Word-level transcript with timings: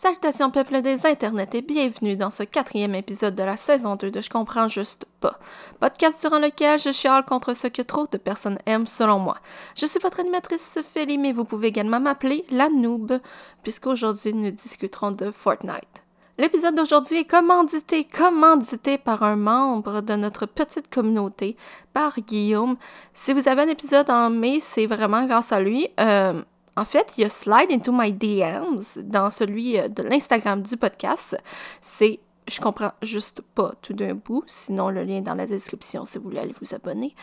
Salutations 0.00 0.52
peuple 0.52 0.80
des 0.80 1.06
internets 1.06 1.56
et 1.56 1.60
bienvenue 1.60 2.16
dans 2.16 2.30
ce 2.30 2.44
quatrième 2.44 2.94
épisode 2.94 3.34
de 3.34 3.42
la 3.42 3.56
saison 3.56 3.96
2 3.96 4.12
de 4.12 4.20
Je 4.20 4.30
comprends 4.30 4.68
juste 4.68 5.06
pas. 5.18 5.40
Podcast 5.80 6.20
durant 6.20 6.38
lequel 6.38 6.78
je 6.78 6.92
chiale 6.92 7.24
contre 7.24 7.54
ce 7.54 7.66
que 7.66 7.82
trop 7.82 8.06
de 8.06 8.16
personnes 8.16 8.60
aiment 8.64 8.86
selon 8.86 9.18
moi. 9.18 9.38
Je 9.74 9.86
suis 9.86 9.98
votre 9.98 10.20
animatrice 10.20 10.78
Félie, 10.94 11.18
mais 11.18 11.32
vous 11.32 11.44
pouvez 11.44 11.66
également 11.66 11.98
m'appeler 11.98 12.44
la 12.52 12.68
noob, 12.68 13.18
puisqu'aujourd'hui 13.64 14.34
nous 14.34 14.52
discuterons 14.52 15.10
de 15.10 15.32
Fortnite. 15.32 16.04
L'épisode 16.38 16.76
d'aujourd'hui 16.76 17.18
est 17.18 17.24
commandité, 17.24 18.04
commandité 18.04 18.98
par 18.98 19.24
un 19.24 19.34
membre 19.34 20.00
de 20.00 20.14
notre 20.14 20.46
petite 20.46 20.88
communauté, 20.94 21.56
par 21.92 22.20
Guillaume. 22.20 22.76
Si 23.14 23.32
vous 23.32 23.48
avez 23.48 23.62
un 23.62 23.68
épisode 23.68 24.10
en 24.10 24.30
mai, 24.30 24.60
c'est 24.60 24.86
vraiment 24.86 25.26
grâce 25.26 25.50
à 25.50 25.58
lui. 25.58 25.88
Euh, 25.98 26.40
en 26.78 26.84
fait, 26.84 27.12
il 27.16 27.22
y 27.22 27.24
a 27.24 27.28
Slide 27.28 27.72
into 27.72 27.90
my 27.92 28.12
DMs 28.12 29.02
dans 29.02 29.30
celui 29.30 29.78
euh, 29.78 29.88
de 29.88 30.04
l'Instagram 30.04 30.62
du 30.62 30.76
podcast. 30.76 31.36
C'est 31.80 32.20
je 32.46 32.60
comprends 32.60 32.92
juste 33.02 33.42
pas 33.54 33.72
tout 33.82 33.92
d'un 33.92 34.14
bout, 34.14 34.42
sinon 34.46 34.88
le 34.88 35.02
lien 35.02 35.16
est 35.16 35.22
dans 35.22 35.34
la 35.34 35.46
description 35.46 36.04
si 36.04 36.16
vous 36.16 36.24
voulez 36.24 36.38
aller 36.38 36.54
vous 36.60 36.74
abonner. 36.74 37.14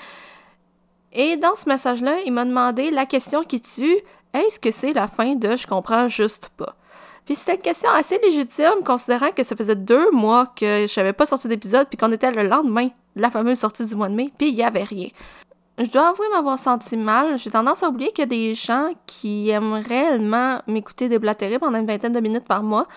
Et 1.14 1.38
dans 1.38 1.56
ce 1.56 1.70
message-là, 1.70 2.18
il 2.26 2.34
m'a 2.34 2.44
demandé 2.46 2.92
la 2.92 3.06
question 3.06 3.44
qui 3.44 3.62
tue 3.62 3.98
est-ce 4.34 4.60
que 4.60 4.72
c'est 4.72 4.94
la 4.94 5.08
fin 5.08 5.36
de 5.36 5.56
je 5.56 5.66
comprends 5.66 6.10
juste 6.10 6.50
pas 6.58 6.76
Puis 7.26 7.36
c'était 7.36 7.56
une 7.56 7.62
question 7.62 7.90
assez 7.90 8.20
légitime, 8.20 8.84
considérant 8.86 9.32
que 9.32 9.44
ça 9.44 9.56
faisait 9.56 9.78
deux 9.78 10.12
mois 10.12 10.48
que 10.48 10.86
je 10.86 11.00
n'avais 11.00 11.14
pas 11.14 11.26
sorti 11.26 11.48
d'épisode, 11.48 11.88
puis 11.88 11.98
qu'on 11.98 12.12
était 12.12 12.32
le 12.32 12.44
lendemain 12.44 12.90
de 13.16 13.22
la 13.22 13.32
fameuse 13.32 13.60
sortie 13.60 13.86
du 13.86 13.96
mois 13.96 14.10
de 14.10 14.16
mai, 14.16 14.32
puis 14.38 14.50
il 14.50 14.56
n'y 14.56 14.64
avait 14.64 14.84
rien 14.84 15.08
je 15.78 15.90
dois 15.90 16.10
avouer 16.10 16.28
m'avoir 16.32 16.58
senti 16.58 16.96
mal. 16.96 17.38
J'ai 17.38 17.52
tendance 17.52 17.84
à 17.84 17.90
oublier 17.90 18.10
qu'il 18.12 18.20
y 18.20 18.24
a 18.24 18.28
des 18.28 18.54
gens 18.54 18.90
qui 19.06 19.50
aiment 19.50 19.74
réellement 19.74 20.62
m'écouter 20.68 21.10
déblatérer 21.10 21.60
pendant 21.60 21.80
une 21.80 21.86
vingtaine 21.86 22.14
de 22.14 22.20
minutes 22.20 22.46
par 22.46 22.64
mois. 22.64 22.88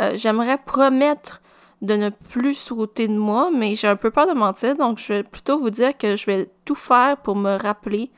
Euh, 0.00 0.12
j'aimerais 0.16 0.58
promettre 0.58 1.40
de 1.80 1.94
ne 1.94 2.08
plus 2.08 2.54
sauter 2.54 3.06
de 3.06 3.16
moi, 3.16 3.50
mais 3.54 3.76
j'ai 3.76 3.86
un 3.86 3.96
peu 3.96 4.10
peur 4.10 4.26
de 4.26 4.32
mentir, 4.32 4.74
donc 4.76 4.98
je 4.98 5.12
vais 5.12 5.22
plutôt 5.22 5.58
vous 5.58 5.70
dire 5.70 5.96
que 5.96 6.16
je 6.16 6.26
vais 6.26 6.50
tout 6.64 6.74
faire 6.74 7.18
pour 7.18 7.36
me 7.36 7.56
rappeler 7.56 8.10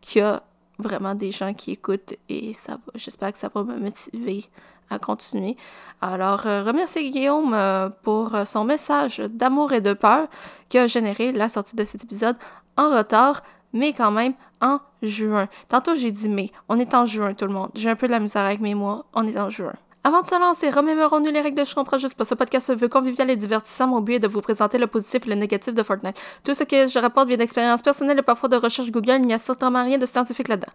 qu'il 0.00 0.22
y 0.22 0.24
a 0.24 0.42
vraiment 0.78 1.14
des 1.14 1.30
gens 1.30 1.52
qui 1.52 1.72
écoutent 1.72 2.14
et 2.28 2.54
ça 2.54 2.72
va. 2.72 2.92
J'espère 2.96 3.32
que 3.32 3.38
ça 3.38 3.50
va 3.54 3.62
me 3.62 3.78
motiver 3.78 4.46
à 4.90 4.98
continuer. 4.98 5.56
Alors, 6.00 6.46
euh, 6.46 6.64
remercier 6.64 7.10
Guillaume 7.10 7.54
euh, 7.54 7.88
pour 8.02 8.34
son 8.44 8.64
message 8.64 9.18
d'amour 9.18 9.72
et 9.72 9.80
de 9.80 9.92
peur 9.92 10.26
qui 10.68 10.78
a 10.78 10.86
généré 10.86 11.32
la 11.32 11.48
sortie 11.48 11.76
de 11.76 11.84
cet 11.84 12.02
épisode 12.02 12.36
en 12.76 12.90
retard, 12.90 13.42
mais 13.72 13.92
quand 13.92 14.10
même 14.10 14.34
en 14.60 14.80
juin. 15.02 15.48
Tantôt 15.68 15.96
j'ai 15.96 16.12
dit 16.12 16.28
mai, 16.28 16.50
on 16.68 16.78
est 16.78 16.94
en 16.94 17.06
juin 17.06 17.34
tout 17.34 17.46
le 17.46 17.52
monde. 17.52 17.70
J'ai 17.74 17.90
un 17.90 17.96
peu 17.96 18.06
de 18.06 18.12
la 18.12 18.20
misère 18.20 18.44
avec 18.44 18.60
mes 18.60 18.74
mois, 18.74 19.06
on 19.14 19.26
est 19.26 19.38
en 19.38 19.50
juin. 19.50 19.74
Avant 20.04 20.20
de 20.20 20.26
se 20.26 20.38
lancer, 20.38 20.68
remémorons-nous 20.68 21.30
les 21.30 21.40
règles 21.40 21.60
de 21.60 21.64
Je 21.64 21.76
comprends 21.76 21.98
juste 21.98 22.14
pas. 22.14 22.24
Ce 22.24 22.34
podcast 22.34 22.74
veut 22.74 22.88
convivial 22.88 23.30
et 23.30 23.36
divertissant. 23.36 23.86
Mon 23.86 24.00
but 24.00 24.18
de 24.18 24.26
vous 24.26 24.40
présenter 24.40 24.76
le 24.76 24.88
positif 24.88 25.24
et 25.26 25.28
le 25.28 25.36
négatif 25.36 25.74
de 25.74 25.82
Fortnite. 25.84 26.20
Tout 26.42 26.54
ce 26.54 26.64
que 26.64 26.88
je 26.88 26.98
rapporte 26.98 27.28
vient 27.28 27.36
d'expérience 27.36 27.82
personnelle 27.82 28.18
et 28.18 28.22
parfois 28.22 28.48
de 28.48 28.56
recherche 28.56 28.90
Google. 28.90 29.18
Il 29.20 29.26
n'y 29.26 29.34
a 29.34 29.38
certainement 29.38 29.84
rien 29.84 29.98
de 29.98 30.06
scientifique 30.06 30.48
là-dedans. 30.48 30.72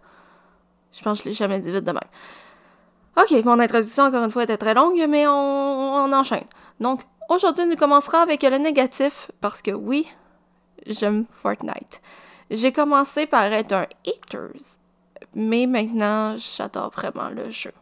Je 0.92 1.02
pense 1.02 1.18
que 1.18 1.24
je 1.24 1.28
l'ai 1.28 1.34
jamais 1.34 1.60
dit 1.60 1.70
vite 1.70 1.84
de 1.84 1.92
même. 1.92 2.00
Ok, 3.18 3.44
mon 3.44 3.60
introduction, 3.60 4.04
encore 4.04 4.24
une 4.24 4.30
fois, 4.30 4.44
était 4.44 4.56
très 4.56 4.72
longue, 4.72 5.04
mais 5.06 5.26
on 5.26 6.10
enchaîne. 6.10 6.44
Donc, 6.80 7.02
aujourd'hui, 7.28 7.66
nous 7.66 7.76
commencerons 7.76 8.18
avec 8.18 8.42
le 8.42 8.56
négatif, 8.56 9.30
parce 9.42 9.60
que 9.60 9.72
oui, 9.72 10.06
j'aime 10.86 11.24
Fortnite. 11.30 12.00
J'ai 12.50 12.72
commencé 12.72 13.26
par 13.26 13.44
être 13.44 13.72
un 13.72 13.86
haters, 14.06 14.78
mais 15.34 15.66
maintenant, 15.66 16.36
j'adore 16.36 16.90
vraiment 16.90 17.28
le 17.28 17.50
jeu. 17.50 17.72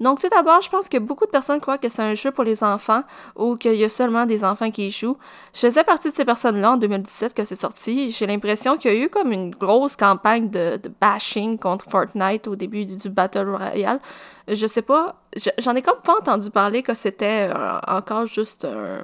Donc, 0.00 0.20
tout 0.20 0.28
d'abord, 0.28 0.60
je 0.60 0.68
pense 0.68 0.88
que 0.88 0.98
beaucoup 0.98 1.24
de 1.24 1.30
personnes 1.30 1.60
croient 1.60 1.78
que 1.78 1.88
c'est 1.88 2.02
un 2.02 2.14
jeu 2.14 2.32
pour 2.32 2.42
les 2.42 2.64
enfants 2.64 3.02
ou 3.36 3.56
qu'il 3.56 3.76
y 3.76 3.84
a 3.84 3.88
seulement 3.88 4.26
des 4.26 4.44
enfants 4.44 4.70
qui 4.70 4.88
y 4.88 4.90
jouent. 4.90 5.16
Je 5.54 5.60
faisais 5.60 5.84
partie 5.84 6.10
de 6.10 6.16
ces 6.16 6.24
personnes-là 6.24 6.72
en 6.72 6.76
2017 6.76 7.32
que 7.32 7.44
c'est 7.44 7.54
sorti. 7.54 8.10
J'ai 8.10 8.26
l'impression 8.26 8.76
qu'il 8.76 8.92
y 8.92 8.96
a 8.96 9.04
eu 9.04 9.08
comme 9.08 9.30
une 9.30 9.50
grosse 9.50 9.94
campagne 9.94 10.50
de, 10.50 10.80
bashing 11.00 11.58
contre 11.58 11.88
Fortnite 11.88 12.48
au 12.48 12.56
début 12.56 12.86
du, 12.86 13.08
Battle 13.08 13.48
Royale. 13.48 14.00
Je 14.48 14.66
sais 14.66 14.82
pas, 14.82 15.14
j'en 15.58 15.74
ai 15.74 15.82
comme 15.82 16.00
pas 16.02 16.18
entendu 16.18 16.50
parler 16.50 16.82
que 16.82 16.94
c'était 16.94 17.48
euh, 17.54 17.78
encore 17.86 18.26
juste 18.26 18.64
un 18.64 18.98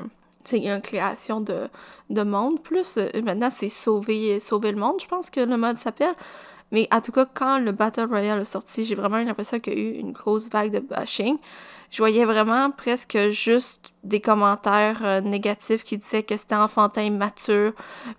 c'est 0.51 0.59
une 0.59 0.81
création 0.81 1.41
de, 1.41 1.69
de 2.11 2.23
monde. 2.23 2.61
Plus, 2.63 2.97
euh, 2.97 3.09
maintenant, 3.23 3.51
c'est 3.51 3.69
sauver, 3.69 4.41
sauver 4.41 4.73
le 4.73 4.79
monde, 4.79 4.97
je 5.01 5.07
pense 5.07 5.31
que 5.31 5.41
le 5.41 5.57
mode 5.57 5.79
s'appelle. 5.79 6.15
Mais 6.73 6.89
en 6.93 7.01
tout 7.01 7.13
cas, 7.13 7.27
quand 7.27 7.59
le 7.59 7.73
Battle 7.73 8.07
Royale 8.09 8.41
est 8.41 8.45
sorti, 8.45 8.85
j'ai 8.85 8.95
vraiment 8.95 9.19
eu 9.19 9.25
l'impression 9.25 9.59
qu'il 9.59 9.73
y 9.75 9.77
a 9.77 9.81
eu 9.81 9.93
une 9.95 10.13
grosse 10.13 10.49
vague 10.49 10.73
de 10.73 10.81
bashing. 10.81 11.37
Je 11.91 11.99
voyais 11.99 12.25
vraiment 12.25 12.71
presque 12.71 13.19
juste 13.31 13.91
des 14.05 14.21
commentaires 14.21 15.01
euh, 15.05 15.21
négatifs 15.21 15.83
qui 15.83 15.99
disaient 15.99 16.23
que 16.23 16.37
c'était 16.37 16.55
enfantin 16.55 17.03
immature, 17.03 17.73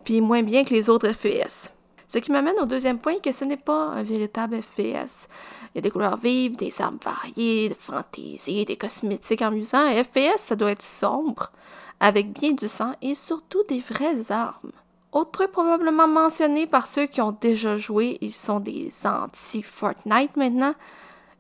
puis 0.04 0.20
moins 0.20 0.44
bien 0.44 0.66
que 0.66 0.74
les 0.74 0.90
autres 0.90 1.10
FPS. 1.10 1.72
Ce 2.08 2.20
qui 2.20 2.32
m'amène 2.32 2.60
au 2.62 2.66
deuxième 2.66 3.00
point, 3.00 3.20
que 3.24 3.32
ce 3.32 3.46
n'est 3.46 3.56
pas 3.56 3.86
un 3.86 4.04
véritable 4.04 4.62
FPS. 4.62 5.30
Il 5.74 5.76
y 5.76 5.80
a 5.80 5.82
des 5.82 5.90
couleurs 5.90 6.18
vives, 6.18 6.58
des 6.58 6.82
armes 6.82 7.00
variées, 7.02 7.70
de 7.70 7.76
fantaisie, 7.80 8.66
des 8.66 8.76
cosmétiques 8.76 9.42
amusants. 9.42 9.88
FPS, 10.04 10.42
ça 10.48 10.58
doit 10.58 10.72
être 10.72 10.84
sombre, 10.84 11.52
avec 12.02 12.34
bien 12.34 12.52
du 12.52 12.68
sang 12.68 12.94
et 13.02 13.16
surtout 13.16 13.64
des 13.70 13.80
vraies 13.80 14.32
armes. 14.32 14.72
Autre 15.12 15.46
probablement 15.46 16.08
mentionné 16.08 16.66
par 16.66 16.88
ceux 16.88 17.06
qui 17.06 17.22
ont 17.22 17.38
déjà 17.40 17.78
joué, 17.78 18.18
ils 18.22 18.32
sont 18.32 18.60
des 18.60 18.90
anti-Fortnite 19.06 20.36
maintenant, 20.36 20.74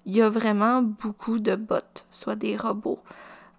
il 0.05 0.16
y 0.16 0.21
a 0.21 0.29
vraiment 0.29 0.83
beaucoup 0.83 1.39
de 1.39 1.55
bots, 1.55 1.77
soit 2.11 2.35
des 2.35 2.55
robots. 2.55 3.00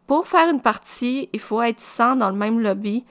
Pour 0.06 0.28
faire 0.28 0.48
une 0.48 0.60
partie, 0.60 1.28
il 1.32 1.40
faut 1.40 1.60
être 1.60 1.80
100 1.80 2.16
dans 2.16 2.30
le 2.30 2.36
même 2.36 2.60
lobby. 2.60 3.04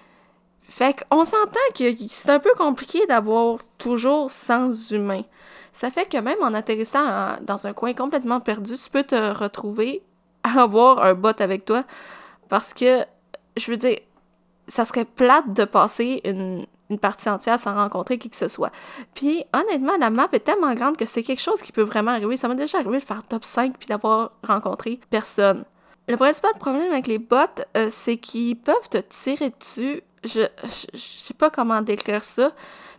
Fait 0.68 0.96
qu'on 1.10 1.26
s'entend 1.26 1.60
que 1.78 1.84
c'est 2.10 2.30
un 2.30 2.40
peu 2.40 2.54
compliqué 2.58 3.06
d'avoir 3.08 3.60
toujours 3.78 4.32
100 4.32 4.92
humains. 4.92 5.24
Ça 5.74 5.92
fait 5.92 6.08
que 6.08 6.18
même 6.18 6.42
en 6.42 6.54
atterrissant 6.54 7.36
dans 7.42 7.68
un 7.68 7.74
coin 7.74 7.94
complètement 7.94 8.40
perdu, 8.40 8.78
tu 8.78 8.90
peux 8.90 9.04
te 9.04 9.34
retrouver 9.34 10.04
à 10.44 10.62
avoir 10.62 11.04
un 11.04 11.14
bot 11.14 11.34
avec 11.40 11.66
toi 11.66 11.84
parce 12.48 12.74
que 12.74 13.06
je 13.58 13.72
veux 13.72 13.78
dire, 13.78 13.98
ça 14.68 14.86
serait 14.86 15.06
plate 15.06 15.54
de 15.54 15.66
passer 15.66 16.22
une, 16.26 16.66
partie 17.00 17.30
entière 17.30 17.58
sans 17.58 17.74
rencontrer 17.74 18.18
qui 18.18 18.30
que 18.30 18.36
ce 18.36 18.50
soit. 18.50 18.72
Puis, 19.14 19.46
honnêtement, 19.54 19.96
la 19.98 20.10
map 20.10 20.28
est 20.34 20.42
tellement 20.42 20.74
grande 20.74 20.98
que 20.98 21.06
c'est 21.06 21.24
quelque 21.24 21.42
chose 21.42 21.62
qui 21.62 21.72
peut 21.72 21.84
vraiment 21.84 22.12
arriver. 22.12 22.36
Ça 22.36 22.50
m'est 22.50 22.56
déjà 22.56 22.80
arrivé 22.80 23.00
de 23.00 23.04
faire 23.04 23.24
top 23.24 23.46
5 23.46 23.78
puis 23.78 23.88
d'avoir 23.88 24.32
rencontré 24.44 25.00
personne. 25.10 25.64
Le 26.10 26.18
principal 26.18 26.52
problème 26.60 26.92
avec 26.92 27.08
les 27.08 27.18
bots, 27.18 27.38
euh, 27.78 27.88
c'est 27.90 28.18
qu'ils 28.18 28.58
peuvent 28.58 28.90
te 28.90 28.98
tirer 28.98 29.54
dessus. 29.58 30.02
Je, 30.26 30.42
je, 30.64 30.98
sais 30.98 31.34
pas 31.34 31.50
comment 31.50 31.82
décrire 31.82 32.26
ça. 32.26 32.52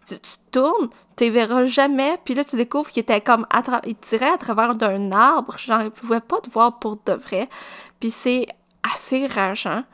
Tu, 0.07 0.19
tu 0.19 0.33
tournes, 0.51 0.89
tu 1.17 1.29
verras 1.29 1.67
jamais, 1.67 2.19
puis 2.25 2.35
là 2.35 2.45
tu 2.45 2.57
découvres 2.57 2.91
qu'il 2.91 3.03
était 3.03 3.21
comme 3.21 3.47
il 3.87 3.95
tirait 3.97 4.31
à 4.31 4.39
travers 4.39 4.75
d'un 4.75 5.13
arbre, 5.13 5.57
genre 5.59 5.83
il 5.83 5.91
pouvait 5.91 6.21
pas 6.21 6.41
te 6.41 6.51
voir 6.51 6.79
pour 6.79 6.97
de 7.05 7.13
vrai. 7.13 7.49
Puis 8.01 8.11
c'est 8.11 8.47
assez 8.83 9.27
rageant. 9.27 9.85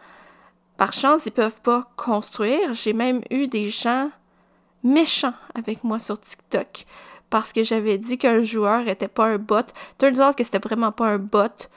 Par 0.79 0.93
chance, 0.93 1.27
ils 1.27 1.33
peuvent 1.33 1.61
pas 1.61 1.91
construire. 1.97 2.73
J'ai 2.73 2.95
même 2.95 3.21
eu 3.31 3.49
des 3.49 3.69
gens 3.69 4.11
méchants 4.83 5.35
avec 5.55 5.85
moi 5.85 5.99
sur 5.99 6.19
TikTok 6.21 6.87
parce 7.31 7.53
que 7.53 7.65
j'avais 7.65 7.99
dit 7.99 8.17
qu'un 8.17 8.43
joueur 8.43 8.87
était 8.89 9.09
pas 9.09 9.27
un 9.27 9.39
bot. 9.39 9.67
Turns 9.99 10.21
out 10.21 10.37
que 10.37 10.45
c'était 10.45 10.61
vraiment 10.61 10.93
pas 10.93 11.09
un 11.09 11.19
bot. 11.19 11.69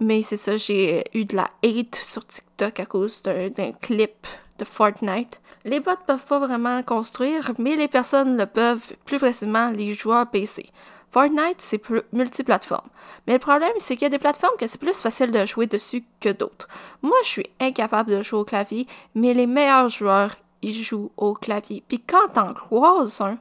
Mais 0.00 0.22
c'est 0.22 0.36
ça, 0.36 0.56
j'ai 0.56 1.04
eu 1.14 1.24
de 1.24 1.36
la 1.36 1.50
hate 1.62 1.96
sur 1.96 2.26
TikTok 2.26 2.80
à 2.80 2.86
cause 2.86 3.22
d'un 3.22 3.72
clip 3.80 4.26
de 4.58 4.64
Fortnite. 4.64 5.40
Les 5.64 5.80
bots 5.80 5.92
peuvent 6.06 6.24
pas 6.24 6.38
vraiment 6.38 6.82
construire, 6.82 7.52
mais 7.58 7.76
les 7.76 7.88
personnes 7.88 8.36
le 8.36 8.46
peuvent, 8.46 8.92
plus 9.04 9.18
précisément 9.18 9.70
les 9.70 9.94
joueurs 9.94 10.30
PC. 10.30 10.70
Fortnite, 11.14 11.60
c'est 11.60 11.80
multiplateforme. 12.12 12.88
Mais 13.28 13.34
le 13.34 13.38
problème, 13.38 13.70
c'est 13.78 13.94
qu'il 13.94 14.02
y 14.02 14.06
a 14.06 14.10
des 14.10 14.18
plateformes 14.18 14.56
que 14.58 14.66
c'est 14.66 14.80
plus 14.80 15.00
facile 15.00 15.30
de 15.30 15.46
jouer 15.46 15.68
dessus 15.68 16.02
que 16.18 16.30
d'autres. 16.32 16.66
Moi, 17.02 17.16
je 17.22 17.28
suis 17.28 17.46
incapable 17.60 18.10
de 18.10 18.20
jouer 18.20 18.40
au 18.40 18.44
clavier, 18.44 18.88
mais 19.14 19.32
les 19.32 19.46
meilleurs 19.46 19.88
joueurs, 19.88 20.34
ils 20.60 20.74
jouent 20.74 21.12
au 21.16 21.34
clavier. 21.34 21.84
Puis 21.86 22.00
quand 22.00 22.30
t'en 22.32 22.52
croises 22.52 23.20
un, 23.20 23.38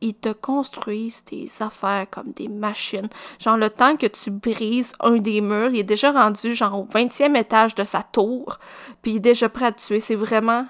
ils 0.00 0.14
te 0.14 0.30
construisent 0.30 1.22
des 1.26 1.50
affaires 1.60 2.06
comme 2.10 2.32
des 2.32 2.48
machines. 2.48 3.10
Genre, 3.38 3.58
le 3.58 3.68
temps 3.68 3.98
que 3.98 4.06
tu 4.06 4.30
brises 4.30 4.94
un 4.98 5.18
des 5.18 5.42
murs, 5.42 5.68
il 5.68 5.80
est 5.80 5.84
déjà 5.84 6.12
rendu 6.12 6.54
genre 6.54 6.80
au 6.80 6.86
20e 6.86 7.36
étage 7.36 7.74
de 7.74 7.84
sa 7.84 8.02
tour, 8.02 8.58
puis 9.02 9.12
il 9.12 9.16
est 9.16 9.20
déjà 9.20 9.50
prêt 9.50 9.66
à 9.66 9.72
te 9.72 9.82
tuer. 9.82 10.00
C'est 10.00 10.14
vraiment 10.14 10.66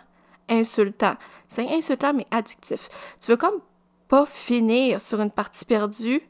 insultant. 0.49 1.15
C'est 1.47 1.73
insultant, 1.73 2.13
mais 2.13 2.27
addictif. 2.33 2.89
Tu 3.21 3.31
veux 3.31 3.37
comme 3.37 3.61
pas 4.09 4.27
finir 4.27 5.01
sur 5.01 5.21
une 5.21 5.31
partie 5.31 5.65
perdue 5.65 6.21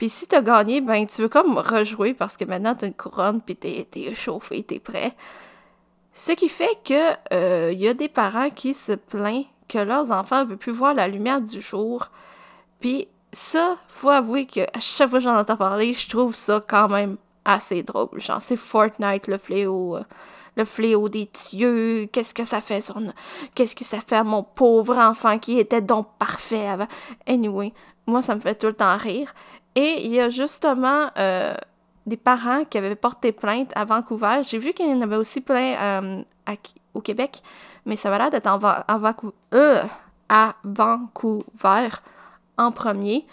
puis 0.00 0.08
si 0.08 0.26
t'as 0.26 0.40
gagné, 0.40 0.80
ben 0.80 1.06
tu 1.06 1.20
veux 1.20 1.28
comme 1.28 1.58
rejouer 1.58 2.14
parce 2.14 2.38
que 2.38 2.46
maintenant 2.46 2.74
t'as 2.74 2.86
une 2.86 2.94
couronne 2.94 3.42
puis 3.42 3.54
t'es, 3.54 3.86
es 3.94 4.14
chauffé, 4.14 4.62
t'es 4.62 4.78
prêt. 4.78 5.12
Ce 6.14 6.32
qui 6.32 6.48
fait 6.48 6.78
que 6.82 7.10
il 7.10 7.16
euh, 7.34 7.72
y 7.74 7.86
a 7.86 7.92
des 7.92 8.08
parents 8.08 8.48
qui 8.48 8.72
se 8.72 8.92
plaignent 8.92 9.44
que 9.68 9.76
leurs 9.76 10.10
enfants 10.10 10.40
ne 10.40 10.48
veulent 10.48 10.56
plus 10.56 10.72
voir 10.72 10.94
la 10.94 11.06
lumière 11.06 11.42
du 11.42 11.60
jour. 11.60 12.08
Puis 12.80 13.08
ça, 13.30 13.76
faut 13.88 14.08
avouer 14.08 14.46
que 14.46 14.60
à 14.74 14.80
chaque 14.80 15.10
fois 15.10 15.18
que 15.18 15.24
j'en 15.24 15.36
entends 15.36 15.58
parler, 15.58 15.92
je 15.92 16.08
trouve 16.08 16.34
ça 16.34 16.62
quand 16.66 16.88
même 16.88 17.18
assez 17.44 17.82
drôles. 17.82 18.22
Genre, 18.22 18.40
c'est 18.40 18.56
Fortnite, 18.56 19.26
le 19.26 19.36
fléau. 19.36 19.98
Euh, 19.98 20.04
le 20.56 20.64
fléau 20.64 21.08
des 21.08 21.30
dieux, 21.50 22.06
qu'est-ce 22.10 22.34
que 22.34 22.42
ça 22.42 22.60
fait 22.60 22.80
sur 22.80 23.00
qu'est-ce 23.54 23.76
que 23.76 23.84
ça 23.84 24.00
fait 24.00 24.16
à 24.16 24.24
mon 24.24 24.42
pauvre 24.42 24.98
enfant 24.98 25.38
qui 25.38 25.58
était 25.58 25.80
donc 25.80 26.08
parfait 26.18 26.66
avant? 26.66 26.88
Anyway, 27.26 27.72
moi 28.06 28.20
ça 28.20 28.34
me 28.34 28.40
fait 28.40 28.56
tout 28.56 28.66
le 28.66 28.72
temps 28.72 28.96
rire. 28.96 29.32
Et 29.74 30.04
il 30.04 30.12
y 30.12 30.20
a 30.20 30.30
justement 30.30 31.10
euh, 31.16 31.54
des 32.06 32.16
parents 32.16 32.64
qui 32.64 32.78
avaient 32.78 32.94
porté 32.96 33.32
plainte 33.32 33.72
à 33.76 33.84
Vancouver. 33.84 34.42
J'ai 34.46 34.58
vu 34.58 34.72
qu'il 34.72 34.88
y 34.88 34.92
en 34.92 35.00
avait 35.00 35.16
aussi 35.16 35.40
plein 35.40 35.76
euh, 35.80 36.22
au 36.94 37.00
Québec, 37.00 37.42
mais 37.86 37.96
ça 37.96 38.10
va 38.10 38.18
l'air 38.18 38.30
d'être 38.30 38.46
en, 38.46 38.58
euh, 39.54 39.82
à 40.28 40.54
Vancouver 40.64 41.88
en 42.58 42.72
premier. 42.72 43.26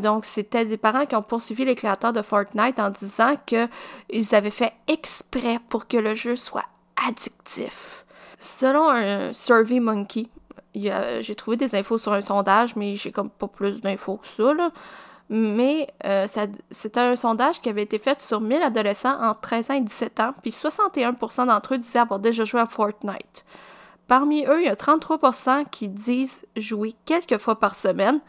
Donc, 0.00 0.24
c'était 0.24 0.64
des 0.64 0.76
parents 0.76 1.04
qui 1.04 1.16
ont 1.16 1.22
poursuivi 1.22 1.64
les 1.64 1.74
créateurs 1.74 2.12
de 2.12 2.22
Fortnite 2.22 2.78
en 2.78 2.90
disant 2.90 3.34
qu'ils 3.44 4.34
avaient 4.34 4.50
fait 4.50 4.72
exprès 4.86 5.58
pour 5.68 5.88
que 5.88 5.96
le 5.96 6.14
jeu 6.14 6.36
soit 6.36 6.66
addictif. 7.08 8.04
Selon 8.38 8.88
un 8.88 9.32
Survey 9.32 9.80
Monkey, 9.80 10.28
j'ai 10.74 11.34
trouvé 11.34 11.56
des 11.56 11.74
infos 11.74 11.98
sur 11.98 12.12
un 12.12 12.20
sondage, 12.20 12.76
mais 12.76 12.94
j'ai 12.94 13.10
comme 13.10 13.30
pas 13.30 13.48
plus 13.48 13.80
d'infos 13.80 14.18
que 14.18 14.28
ça, 14.28 14.54
là. 14.54 14.70
Mais 15.30 15.88
euh, 16.06 16.26
c'était 16.70 17.00
un 17.00 17.16
sondage 17.16 17.60
qui 17.60 17.68
avait 17.68 17.82
été 17.82 17.98
fait 17.98 18.20
sur 18.22 18.40
1000 18.40 18.62
adolescents 18.62 19.20
entre 19.20 19.40
13 19.40 19.70
ans 19.70 19.74
et 19.74 19.80
17 19.82 20.20
ans, 20.20 20.34
puis 20.40 20.50
61% 20.50 21.46
d'entre 21.46 21.74
eux 21.74 21.78
disaient 21.78 21.98
avoir 21.98 22.18
déjà 22.18 22.44
joué 22.44 22.60
à 22.60 22.66
Fortnite. 22.66 23.44
Parmi 24.06 24.46
eux, 24.46 24.60
il 24.60 24.66
y 24.66 24.70
a 24.70 24.74
33% 24.74 25.66
qui 25.70 25.88
disent 25.88 26.46
jouer 26.56 26.94
quelques 27.04 27.36
fois 27.36 27.60
par 27.60 27.74
semaine. 27.74 28.20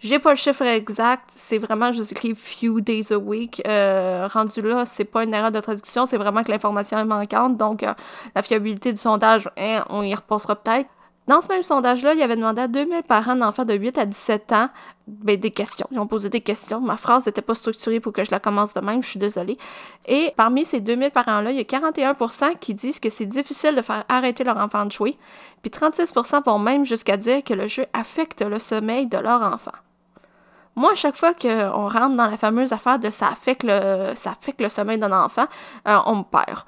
J'ai 0.00 0.18
pas 0.18 0.30
le 0.30 0.36
chiffre 0.36 0.62
exact, 0.62 1.24
c'est 1.30 1.58
vraiment 1.58 1.92
juste 1.92 2.12
écrit 2.12 2.34
few 2.34 2.80
days 2.80 3.12
a 3.12 3.18
week. 3.18 3.62
Euh, 3.66 4.28
rendu 4.30 4.62
là, 4.62 4.86
c'est 4.86 5.04
pas 5.04 5.24
une 5.24 5.34
erreur 5.34 5.52
de 5.52 5.60
traduction, 5.60 6.06
c'est 6.06 6.18
vraiment 6.18 6.42
que 6.42 6.50
l'information 6.50 6.98
est 6.98 7.04
manquante, 7.04 7.56
donc 7.56 7.82
euh, 7.82 7.92
la 8.34 8.42
fiabilité 8.42 8.92
du 8.92 8.98
sondage, 8.98 9.48
hein, 9.58 9.84
on 9.90 10.02
y 10.02 10.14
repassera 10.14 10.56
peut-être. 10.56 10.88
Dans 11.28 11.40
ce 11.40 11.48
même 11.48 11.62
sondage-là, 11.62 12.14
il 12.14 12.22
avait 12.22 12.36
demandé 12.36 12.62
à 12.62 12.68
2000 12.68 13.02
parents 13.02 13.34
d'enfants 13.34 13.64
de 13.64 13.74
8 13.74 13.98
à 13.98 14.06
17 14.06 14.52
ans 14.52 14.68
ben, 15.06 15.36
des 15.38 15.50
questions. 15.50 15.86
Ils 15.92 16.00
ont 16.00 16.06
posé 16.06 16.28
des 16.30 16.40
questions. 16.40 16.80
Ma 16.80 16.96
phrase 16.96 17.26
n'était 17.26 17.42
pas 17.42 17.54
structurée 17.54 18.00
pour 18.00 18.12
que 18.12 18.24
je 18.24 18.30
la 18.30 18.40
commence 18.40 18.74
de 18.74 18.80
même, 18.80 19.02
je 19.02 19.10
suis 19.10 19.20
désolée. 19.20 19.56
Et 20.06 20.32
parmi 20.36 20.64
ces 20.64 20.80
2000 20.80 21.10
parents-là, 21.10 21.52
il 21.52 21.56
y 21.56 21.60
a 21.60 21.62
41% 21.62 22.58
qui 22.58 22.74
disent 22.74 22.98
que 22.98 23.08
c'est 23.08 23.26
difficile 23.26 23.76
de 23.76 23.82
faire 23.82 24.04
arrêter 24.08 24.42
leur 24.42 24.56
enfant 24.56 24.84
de 24.84 24.92
jouer. 24.92 25.16
Puis 25.62 25.70
36% 25.70 26.44
vont 26.44 26.58
même 26.58 26.84
jusqu'à 26.84 27.16
dire 27.16 27.44
que 27.44 27.54
le 27.54 27.68
jeu 27.68 27.86
affecte 27.92 28.42
le 28.42 28.58
sommeil 28.58 29.06
de 29.06 29.18
leur 29.18 29.42
enfant. 29.42 29.72
Moi, 30.74 30.92
à 30.92 30.94
chaque 30.94 31.16
fois 31.16 31.32
qu'on 31.32 31.88
rentre 31.88 32.16
dans 32.16 32.26
la 32.26 32.36
fameuse 32.36 32.72
affaire 32.72 32.98
de 32.98 33.08
ça 33.08 33.28
affecte 33.28 33.62
le, 33.62 34.12
ça 34.14 34.32
affecte 34.32 34.60
le 34.60 34.68
sommeil 34.68 34.98
d'un 34.98 35.12
enfant, 35.12 35.46
euh, 35.88 35.98
on 36.04 36.16
me 36.16 36.22
perd. 36.22 36.64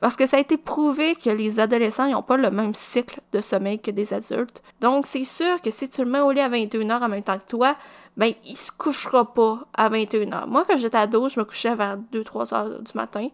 Parce 0.00 0.16
que 0.16 0.26
ça 0.26 0.38
a 0.38 0.40
été 0.40 0.56
prouvé 0.56 1.14
que 1.14 1.28
les 1.28 1.60
adolescents 1.60 2.08
n'ont 2.08 2.22
pas 2.22 2.38
le 2.38 2.50
même 2.50 2.72
cycle 2.74 3.20
de 3.32 3.40
sommeil 3.40 3.78
que 3.78 3.90
des 3.90 4.14
adultes. 4.14 4.62
Donc, 4.80 5.06
c'est 5.06 5.24
sûr 5.24 5.60
que 5.60 5.70
si 5.70 5.90
tu 5.90 6.04
le 6.04 6.10
mets 6.10 6.20
au 6.20 6.32
lit 6.32 6.40
à 6.40 6.48
21h 6.48 7.02
en 7.02 7.08
même 7.08 7.22
temps 7.22 7.38
que 7.38 7.46
toi, 7.46 7.76
ben, 8.16 8.32
il 8.44 8.56
se 8.56 8.72
couchera 8.72 9.32
pas 9.32 9.66
à 9.74 9.90
21h. 9.90 10.46
Moi, 10.46 10.64
quand 10.66 10.78
j'étais 10.78 10.96
ado, 10.96 11.28
je 11.28 11.38
me 11.38 11.44
couchais 11.44 11.74
vers 11.74 11.98
2-3 12.12 12.54
heures 12.54 12.80
du 12.80 12.92
matin. 12.94 13.28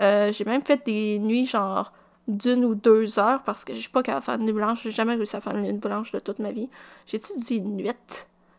Euh, 0.00 0.32
j'ai 0.32 0.44
même 0.44 0.62
fait 0.62 0.84
des 0.84 1.18
nuits 1.18 1.46
genre 1.46 1.92
d'une 2.28 2.64
ou 2.64 2.74
deux 2.74 3.18
heures 3.18 3.42
parce 3.44 3.64
que 3.64 3.74
j'ai 3.74 3.88
pas 3.88 4.02
qu'à 4.02 4.20
faire 4.20 4.34
une 4.34 4.46
nuit 4.46 4.52
blanche. 4.52 4.80
J'ai 4.82 4.90
jamais 4.90 5.14
réussi 5.14 5.36
à 5.36 5.40
faire 5.40 5.54
une 5.54 5.62
nuit 5.62 5.72
blanche 5.74 6.12
de 6.12 6.18
toute 6.18 6.38
ma 6.38 6.50
vie. 6.50 6.68
J'ai-tu 7.06 7.38
dit 7.38 7.60
nuit? 7.60 7.92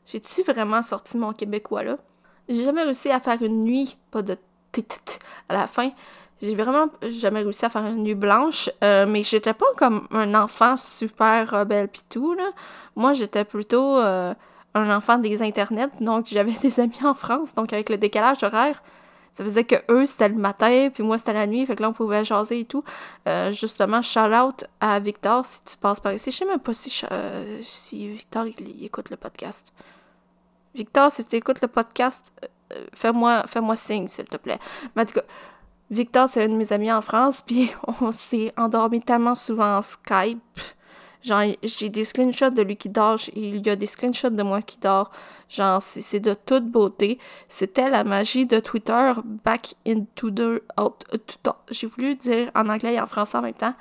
J'ai-tu 0.06 0.44
vraiment 0.44 0.81
sorti 0.81 1.18
mon 1.18 1.33
québécois 1.33 1.83
là? 1.83 1.98
J'ai 2.48 2.63
jamais 2.63 2.83
réussi 2.83 3.12
à 3.12 3.19
faire 3.19 3.42
une 3.42 3.63
nuit, 3.63 3.98
pas 4.12 4.21
de 4.21 4.38
à 5.50 5.54
la 5.54 5.68
fin. 5.68 5.92
J'ai 6.42 6.56
vraiment 6.56 6.88
jamais 7.01 7.42
réussi 7.42 7.66
à 7.66 7.69
faire 7.69 7.86
une 7.86 8.04
nuit 8.04 8.13
blanche, 8.13 8.69
euh, 8.84 9.07
mais 9.07 9.24
j'étais 9.24 9.54
pas 9.54 9.66
comme 9.75 10.07
un 10.12 10.36
enfant 10.36 10.78
super 10.78 11.50
rebelle 11.50 11.88
pis 11.88 12.04
tout, 12.07 12.34
là. 12.34 12.51
Moi, 12.95 13.13
j'étais 13.13 13.44
plutôt 13.44 13.98
euh, 13.98 14.34
un 14.75 14.95
enfant 14.95 15.18
des 15.18 15.42
internets, 15.42 15.89
donc 16.00 16.28
j'avais 16.28 16.51
des 16.62 16.80
amis 16.80 17.04
en 17.04 17.16
France, 17.16 17.56
donc 17.56 17.74
avec 17.74 17.89
le 17.89 17.98
décalage 17.98 18.44
horaire, 18.44 18.84
ça 19.34 19.44
faisait 19.44 19.63
que 19.63 19.75
eux, 19.89 20.06
c'était 20.06 20.30
le 20.30 20.36
matin, 20.36 20.89
puis 20.94 21.04
moi, 21.04 21.18
c'était 21.18 21.34
la 21.34 21.48
nuit, 21.48 21.66
fait 21.66 21.75
que 21.75 21.81
là, 21.81 21.89
on 21.89 21.94
pouvait 21.94 22.24
jaser 22.24 22.60
et 22.62 22.66
tout. 22.66 22.83
Euh, 23.28 23.51
justement, 23.51 24.01
shout-out 24.01 24.66
à 24.80 25.00
Victor, 25.00 25.45
si 25.45 25.63
tu 25.63 25.78
passes 25.78 26.00
par 26.00 26.13
ici. 26.13 26.31
Je 26.31 26.38
sais 26.38 26.45
même 26.45 26.60
pas 26.60 26.74
si, 26.74 27.04
si 27.62 28.10
Victor, 28.10 28.45
écoute 28.81 29.10
le 29.10 29.18
podcast. 29.18 29.74
Victor, 30.74 31.12
si 31.12 31.25
tu 31.25 31.36
écoutes 31.36 31.62
le 31.62 31.68
podcast, 31.68 32.31
fais-moi 32.94 33.44
fais 33.48 33.60
-moi 33.60 33.75
signe, 33.75 34.07
s'il 34.07 34.25
te 34.25 34.38
plaît. 34.38 34.60
Mais 34.95 35.04
en 35.04 35.06
tout 35.06 35.16
cas... 35.16 35.25
Victor, 35.89 36.28
c'est 36.28 36.44
un 36.44 36.50
de 36.50 36.56
mes 36.56 36.74
amis 36.74 36.92
en 36.92 37.01
France, 37.01 37.42
puis 37.45 37.72
on 38.01 38.12
s'est 38.12 38.54
endormi 38.57 39.01
tellement 39.01 39.36
souvent 39.36 39.78
en 39.78 39.81
Skype. 39.81 40.42
Genre, 41.24 41.56
j'ai 41.63 41.89
des 41.89 42.04
screenshots 42.04 42.51
de 42.51 42.62
lui 42.62 42.78
qui 42.78 42.89
dort, 42.89 43.19
il 43.36 43.66
y 43.66 43.69
a 43.69 43.75
des 43.75 43.86
screenshots 43.86 44.30
de 44.30 44.44
moi 44.44 44.62
qui 44.62 44.78
dort. 44.78 45.12
Genre, 45.50 45.81
c'est 45.81 46.19
de 46.19 46.34
toute 46.34 46.69
beauté. 46.69 47.19
C'était 47.50 47.89
la 47.89 48.04
magie 48.04 48.45
de 48.45 48.60
Twitter 48.60 49.13
back 49.44 49.75
into 49.86 50.30
the... 50.30 50.62
Out, 50.80 51.06
j'ai 51.72 51.88
voulu 51.88 52.16
dire 52.16 52.51
en 52.56 52.69
anglais 52.69 52.95
et 52.95 53.01
en 53.01 53.07
français 53.07 53.38
en 53.38 53.42
même 53.42 53.54
temps. 53.54 53.74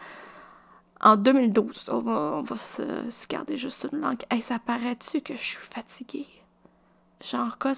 En 1.00 1.16
2012, 1.16 1.90
on 1.92 2.00
va, 2.00 2.56
se, 2.56 3.28
garder 3.28 3.58
juste 3.58 3.86
une 3.92 4.00
langue. 4.00 4.22
Hey, 4.30 4.40
ça 4.40 4.58
paraît-tu 4.58 5.20
que 5.20 5.36
je 5.36 5.42
suis 5.42 5.58
fatiguée? 5.58 6.26
Genre, 7.22 7.58
quand, 7.58 7.74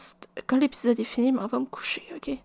quand 0.46 0.56
l'épisode 0.56 0.98
est 1.00 1.04
fini, 1.04 1.36
on 1.38 1.46
va 1.46 1.58
me 1.58 1.64
coucher, 1.64 2.04
ok? 2.16 2.38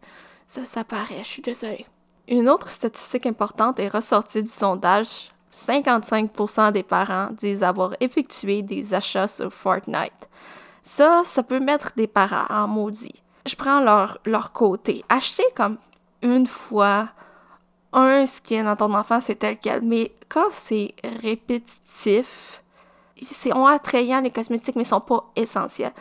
Ça, 0.54 0.66
ça 0.66 0.84
paraît, 0.84 1.24
je 1.24 1.28
suis 1.28 1.42
désolée. 1.42 1.88
Une 2.28 2.48
autre 2.48 2.70
statistique 2.70 3.26
importante 3.26 3.80
est 3.80 3.88
ressortie 3.88 4.44
du 4.44 4.52
sondage. 4.52 5.32
55% 5.52 6.72
des 6.72 6.84
parents 6.84 7.30
disent 7.32 7.64
avoir 7.64 7.96
effectué 8.00 8.62
des 8.62 8.94
achats 8.94 9.28
sur 9.28 9.52
Fortnite. 9.52 10.30
Ça, 10.84 11.24
ça 11.26 11.42
peut 11.42 11.60
mettre 11.60 11.94
des 11.98 12.06
parents 12.06 12.46
en 12.52 12.68
maudit. 12.68 13.24
Je 13.48 13.56
prends 13.56 13.80
leur, 13.80 14.52
côté. 14.54 15.04
Acheter 15.10 15.42
comme 15.56 15.78
une 16.22 16.46
fois 16.46 17.10
un 17.92 18.28
skin 18.28 18.66
dans 18.66 18.76
ton 18.76 18.94
enfant, 18.94 19.20
c'est 19.20 19.38
tel 19.38 19.58
quel. 19.58 19.82
Mais 19.82 20.12
quand 20.30 20.52
c'est 20.52 20.94
répétitif, 21.24 22.62
c'est 23.20 23.56
on 23.56 23.66
attrayant 23.66 24.22
les 24.22 24.30
cosmétiques, 24.30 24.76
mais 24.76 24.84
ils 24.84 24.86
sont 24.86 25.02
pas 25.02 25.32
essentiels. 25.36 25.94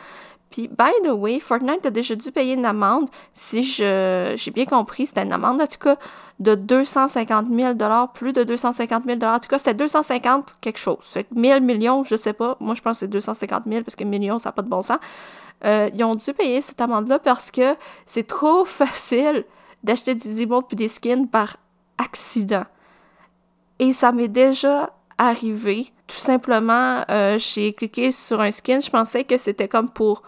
Puis, 0.53 0.67
by 0.67 0.91
the 1.03 1.09
way, 1.09 1.39
Fortnite 1.39 1.83
a 1.83 1.89
déjà 1.89 2.13
dû 2.13 2.31
payer 2.31 2.53
une 2.53 2.67
amende, 2.67 3.09
si 3.33 3.63
j'ai 3.63 4.51
bien 4.53 4.65
compris, 4.65 5.07
c'était 5.07 5.23
une 5.23 5.33
amende 5.33 5.59
en 5.59 5.65
tout 5.65 5.79
cas 5.79 5.97
de 6.39 6.53
250 6.53 7.47
000 7.51 7.73
plus 8.13 8.33
de 8.33 8.43
250 8.43 9.03
000 9.03 9.17
En 9.23 9.39
tout 9.39 9.49
cas, 9.49 9.57
c'était 9.57 9.73
250 9.73 10.57
quelque 10.61 10.77
chose. 10.77 10.99
Fait 11.01 11.23
que 11.23 11.33
1000 11.33 11.61
millions, 11.61 12.03
je 12.03 12.15
sais 12.15 12.33
pas. 12.33 12.55
Moi, 12.59 12.75
je 12.75 12.83
pense 12.83 12.97
que 12.97 12.99
c'est 12.99 13.07
250 13.07 13.63
000 13.67 13.81
parce 13.83 13.95
que 13.95 14.03
millions, 14.03 14.37
ça 14.37 14.49
n'a 14.49 14.53
pas 14.53 14.61
de 14.61 14.69
bon 14.69 14.83
sens. 14.83 14.99
Euh, 15.65 15.89
ils 15.91 16.03
ont 16.03 16.13
dû 16.13 16.31
payer 16.33 16.61
cette 16.61 16.79
amende-là 16.79 17.17
parce 17.17 17.49
que 17.49 17.75
c'est 18.05 18.27
trop 18.27 18.63
facile 18.65 19.45
d'acheter 19.83 20.13
des 20.13 20.43
emotes 20.43 20.67
puis 20.67 20.77
des 20.77 20.87
skins 20.87 21.27
par 21.27 21.57
accident. 21.97 22.65
Et 23.79 23.91
ça 23.91 24.11
m'est 24.11 24.27
déjà 24.27 24.91
arrivé. 25.17 25.91
Tout 26.05 26.19
simplement, 26.19 27.03
euh, 27.09 27.39
j'ai 27.39 27.73
cliqué 27.73 28.11
sur 28.11 28.39
un 28.39 28.51
skin, 28.51 28.81
je 28.81 28.91
pensais 28.91 29.23
que 29.23 29.37
c'était 29.37 29.67
comme 29.67 29.89
pour 29.89 30.21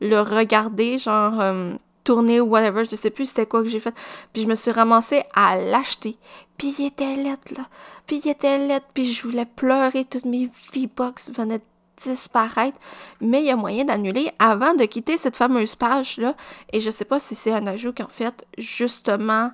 le 0.00 0.20
regarder, 0.20 0.98
genre 0.98 1.40
euh, 1.40 1.74
tourner 2.04 2.40
ou 2.40 2.46
whatever, 2.46 2.84
je 2.90 2.96
sais 2.96 3.10
plus 3.10 3.26
c'était 3.26 3.46
quoi 3.46 3.62
que 3.62 3.68
j'ai 3.68 3.80
fait. 3.80 3.94
Puis 4.32 4.42
je 4.42 4.48
me 4.48 4.54
suis 4.54 4.70
ramassée 4.70 5.22
à 5.34 5.58
l'acheter. 5.58 6.16
Puis 6.56 6.74
il 6.78 6.86
était 6.86 7.16
laid, 7.16 7.38
là. 7.56 7.66
Puis 8.06 8.20
il 8.24 8.30
était 8.30 8.58
laid, 8.58 8.82
puis 8.94 9.12
je 9.12 9.22
voulais 9.26 9.46
pleurer, 9.46 10.04
toutes 10.04 10.24
mes 10.24 10.50
V-Bucks 10.72 11.30
venaient 11.30 11.60
disparaître. 12.02 12.78
Mais 13.20 13.40
il 13.40 13.46
y 13.46 13.50
a 13.50 13.56
moyen 13.56 13.84
d'annuler 13.84 14.30
avant 14.38 14.74
de 14.74 14.84
quitter 14.84 15.18
cette 15.18 15.36
fameuse 15.36 15.74
page-là. 15.74 16.34
Et 16.72 16.80
je 16.80 16.90
sais 16.90 17.04
pas 17.04 17.18
si 17.18 17.34
c'est 17.34 17.52
un 17.52 17.66
ajout 17.66 17.92
qu'en 17.92 18.08
fait, 18.08 18.46
justement, 18.58 19.50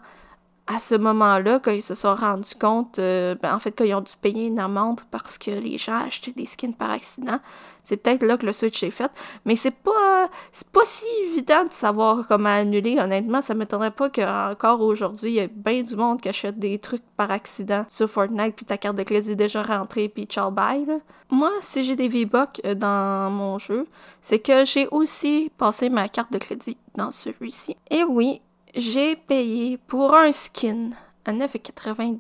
à 0.66 0.78
ce 0.78 0.94
moment-là, 0.94 1.58
quand 1.58 1.72
ils 1.72 1.82
se 1.82 1.94
sont 1.94 2.14
rendus 2.14 2.54
compte, 2.54 2.98
euh, 2.98 3.34
ben, 3.34 3.54
en 3.54 3.58
fait, 3.58 3.72
qu'ils 3.72 3.94
ont 3.94 4.00
dû 4.00 4.12
payer 4.20 4.46
une 4.46 4.60
amende 4.60 5.00
parce 5.10 5.36
que 5.36 5.50
les 5.50 5.76
gens 5.76 5.96
achetaient 6.06 6.32
des 6.32 6.46
skins 6.46 6.74
par 6.74 6.90
accident. 6.90 7.40
C'est 7.82 7.96
peut-être 7.96 8.22
là 8.22 8.36
que 8.36 8.46
le 8.46 8.52
switch 8.52 8.82
est 8.84 8.92
fait. 8.92 9.10
Mais 9.44 9.56
c'est 9.56 9.74
pas, 9.74 10.30
pas 10.72 10.84
si 10.84 11.06
évident 11.24 11.64
de 11.64 11.72
savoir 11.72 12.28
comment 12.28 12.48
annuler. 12.48 12.98
Honnêtement, 13.00 13.40
ça 13.40 13.54
m'étonnerait 13.54 13.90
pas 13.90 14.08
qu'encore 14.08 14.80
aujourd'hui, 14.82 15.30
il 15.32 15.34
y 15.34 15.40
a 15.40 15.48
bien 15.48 15.82
du 15.82 15.96
monde 15.96 16.20
qui 16.20 16.28
achète 16.28 16.58
des 16.60 16.78
trucs 16.78 17.02
par 17.16 17.32
accident 17.32 17.84
sur 17.88 18.08
Fortnite, 18.08 18.54
puis 18.54 18.64
ta 18.64 18.78
carte 18.78 18.96
de 18.96 19.02
crédit 19.02 19.32
est 19.32 19.36
déjà 19.36 19.62
rentrée, 19.64 20.08
puis 20.08 20.26
ciao 20.26 20.52
bye. 20.52 20.86
Moi, 21.30 21.50
si 21.60 21.84
j'ai 21.84 21.96
des 21.96 22.08
V-Bucks 22.08 22.60
euh, 22.64 22.74
dans 22.74 23.30
mon 23.30 23.58
jeu, 23.58 23.88
c'est 24.20 24.38
que 24.38 24.64
j'ai 24.64 24.86
aussi 24.92 25.50
passé 25.58 25.88
ma 25.88 26.08
carte 26.08 26.32
de 26.32 26.38
crédit 26.38 26.78
dans 26.94 27.10
celui-ci. 27.10 27.76
Et 27.90 28.04
oui, 28.04 28.42
j'ai 28.74 29.16
payé 29.16 29.78
pour 29.78 30.14
un 30.14 30.32
skin 30.32 30.90
à 31.24 31.32
9,99. 31.32 32.16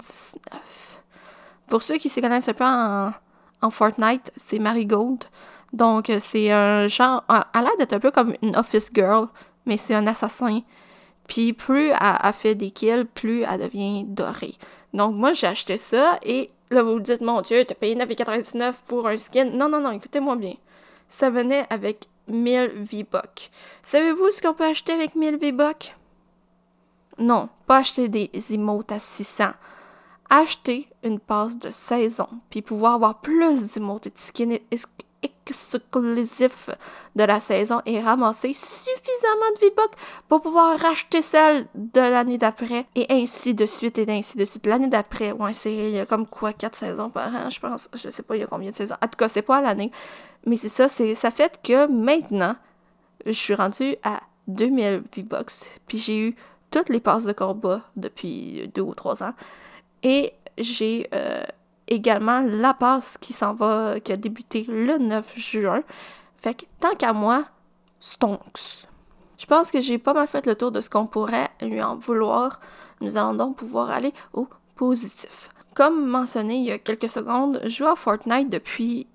Pour 1.68 1.82
ceux 1.82 1.98
qui 1.98 2.08
se 2.08 2.20
connaissent 2.20 2.48
un 2.48 2.54
peu 2.54 2.64
en, 2.64 3.70
Fortnite, 3.70 4.32
c'est 4.36 4.58
Marigold. 4.58 5.24
Donc, 5.72 6.12
c'est 6.20 6.50
un 6.50 6.88
genre. 6.88 7.24
Elle 7.28 7.60
a 7.60 7.62
l'air 7.62 7.76
d'être 7.78 7.94
un 7.94 8.00
peu 8.00 8.10
comme 8.10 8.34
une 8.42 8.56
office 8.56 8.90
girl, 8.92 9.28
mais 9.64 9.76
c'est 9.76 9.94
un 9.94 10.06
assassin. 10.06 10.60
Puis 11.26 11.52
plus 11.52 11.90
elle, 11.98 12.32
fait 12.32 12.54
des 12.54 12.70
kills, 12.70 13.06
plus 13.14 13.42
elle 13.42 13.62
devient 13.62 14.04
dorée. 14.04 14.54
Donc 14.92 15.14
moi, 15.14 15.32
j'ai 15.32 15.46
acheté 15.46 15.76
ça 15.76 16.18
et 16.22 16.50
là, 16.70 16.82
vous 16.82 16.94
vous 16.94 17.00
dites, 17.00 17.20
mon 17.20 17.40
Dieu, 17.40 17.64
t'as 17.64 17.74
payé 17.74 17.94
9,99 17.94 18.74
pour 18.86 19.08
un 19.08 19.16
skin. 19.16 19.46
Non, 19.46 19.68
non, 19.68 19.80
non, 19.80 19.92
écoutez-moi 19.92 20.36
bien. 20.36 20.54
Ça 21.08 21.30
venait 21.30 21.64
avec 21.70 22.08
1000 22.28 22.72
V-Bucks. 22.74 23.50
Savez-vous 23.82 24.30
ce 24.30 24.42
qu'on 24.42 24.54
peut 24.54 24.64
acheter 24.64 24.92
avec 24.92 25.14
1000 25.14 25.36
V-Bucks? 25.36 25.94
Non, 27.22 27.48
pas 27.66 27.78
acheter 27.78 28.08
des 28.08 28.30
emotes 28.50 28.92
à 28.92 28.98
600. 28.98 29.52
Acheter 30.28 30.88
une 31.04 31.20
passe 31.20 31.58
de 31.58 31.70
saison, 31.70 32.26
puis 32.50 32.62
pouvoir 32.62 32.94
avoir 32.94 33.20
plus 33.20 33.74
d'emotes 33.74 34.06
et 34.06 34.12
skins 34.16 34.58
exclusifs 35.22 36.70
de 37.14 37.24
la 37.24 37.38
saison 37.38 37.82
et 37.86 38.00
ramasser 38.00 38.54
suffisamment 38.54 39.52
de 39.54 39.60
V-Bucks 39.60 39.94
pour 40.28 40.40
pouvoir 40.40 40.78
racheter 40.78 41.20
celle 41.22 41.68
de 41.74 42.00
l'année 42.00 42.38
d'après 42.38 42.86
et 42.94 43.06
ainsi 43.10 43.54
de 43.54 43.66
suite 43.66 43.98
et 43.98 44.10
ainsi 44.10 44.38
de 44.38 44.44
suite. 44.44 44.66
L'année 44.66 44.88
d'après, 44.88 45.32
ouais, 45.32 45.52
il 45.66 45.90
y 45.90 46.00
a 46.00 46.06
comme 46.06 46.26
quoi, 46.26 46.52
4 46.52 46.74
saisons 46.74 47.10
par 47.10 47.28
an, 47.34 47.50
je 47.50 47.60
pense. 47.60 47.88
Je 47.94 48.08
sais 48.08 48.22
pas 48.22 48.34
il 48.36 48.40
y 48.40 48.44
a 48.44 48.46
combien 48.46 48.70
de 48.70 48.76
saisons. 48.76 48.96
En 49.02 49.06
tout 49.06 49.18
cas, 49.18 49.28
c'est 49.28 49.42
pas 49.42 49.60
l'année. 49.60 49.92
Mais 50.46 50.56
c'est 50.56 50.68
ça, 50.68 50.88
c'est 50.88 51.14
ça 51.14 51.30
fait 51.30 51.60
que 51.62 51.86
maintenant, 51.86 52.56
je 53.26 53.32
suis 53.32 53.54
rendue 53.54 53.96
à 54.02 54.20
2000 54.48 55.04
V-Bucks. 55.14 55.78
Puis 55.86 55.98
j'ai 55.98 56.18
eu 56.28 56.36
toutes 56.72 56.88
les 56.88 57.00
passes 57.00 57.24
de 57.24 57.32
combat 57.32 57.82
depuis 57.96 58.68
deux 58.74 58.82
ou 58.82 58.94
trois 58.94 59.22
ans. 59.22 59.34
Et 60.02 60.32
j'ai 60.58 61.08
euh, 61.14 61.44
également 61.86 62.40
la 62.40 62.74
passe 62.74 63.18
qui 63.18 63.32
s'en 63.32 63.54
va, 63.54 64.00
qui 64.00 64.12
a 64.12 64.16
débuté 64.16 64.64
le 64.68 64.98
9 64.98 65.38
juin. 65.38 65.82
Fait 66.36 66.54
que 66.54 66.64
tant 66.80 66.94
qu'à 66.96 67.12
moi, 67.12 67.44
stonks. 68.00 68.88
Je 69.38 69.46
pense 69.46 69.70
que 69.70 69.80
j'ai 69.80 69.98
pas 69.98 70.14
mal 70.14 70.26
fait 70.26 70.46
le 70.46 70.54
tour 70.54 70.72
de 70.72 70.80
ce 70.80 70.90
qu'on 70.90 71.06
pourrait 71.06 71.50
lui 71.60 71.82
en 71.82 71.96
vouloir. 71.96 72.60
Nous 73.00 73.16
allons 73.16 73.34
donc 73.34 73.56
pouvoir 73.56 73.90
aller 73.90 74.12
au 74.32 74.48
positif. 74.74 75.50
Comme 75.74 76.06
mentionné 76.06 76.56
il 76.56 76.64
y 76.64 76.72
a 76.72 76.78
quelques 76.78 77.08
secondes, 77.08 77.60
je 77.64 77.70
joue 77.70 77.86
à 77.86 77.96
Fortnite 77.96 78.50
depuis 78.50 79.06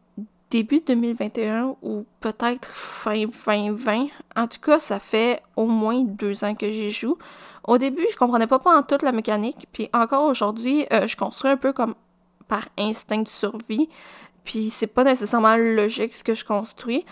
début 0.50 0.82
2021 0.86 1.75
ou 1.82 2.06
peut-être 2.20 2.70
fin 2.70 3.25
2020. 3.25 4.08
En 4.36 4.48
tout 4.48 4.60
cas, 4.62 4.80
ça 4.80 5.00
fait 5.00 5.42
au 5.56 5.66
moins 5.66 6.04
deux 6.04 6.44
ans 6.44 6.56
que 6.56 6.70
j'y 6.70 6.92
joue. 6.92 7.18
Au 7.66 7.77
début, 7.77 8.06
je 8.10 8.16
comprenais 8.16 8.48
pas, 8.48 8.60
pas 8.60 8.77
en 8.77 8.84
toute 8.84 9.01
la 9.01 9.12
mécanique, 9.12 9.68
puis 9.74 9.89
encore 9.94 10.24
aujourd'hui, 10.24 10.86
euh, 10.94 11.06
je 11.08 11.18
construis 11.18 11.51
un 11.51 11.58
peu 11.58 11.74
comme 11.74 11.96
par 12.48 12.70
instinct 12.77 13.24
de 13.24 13.27
survie, 13.27 13.89
puis 14.46 14.70
c'est 14.70 14.88
pas 14.88 15.04
nécessairement 15.04 15.58
logique 15.58 16.13
ce 16.13 16.24
que 16.24 16.34
je 16.34 16.46
construis. 16.46 17.06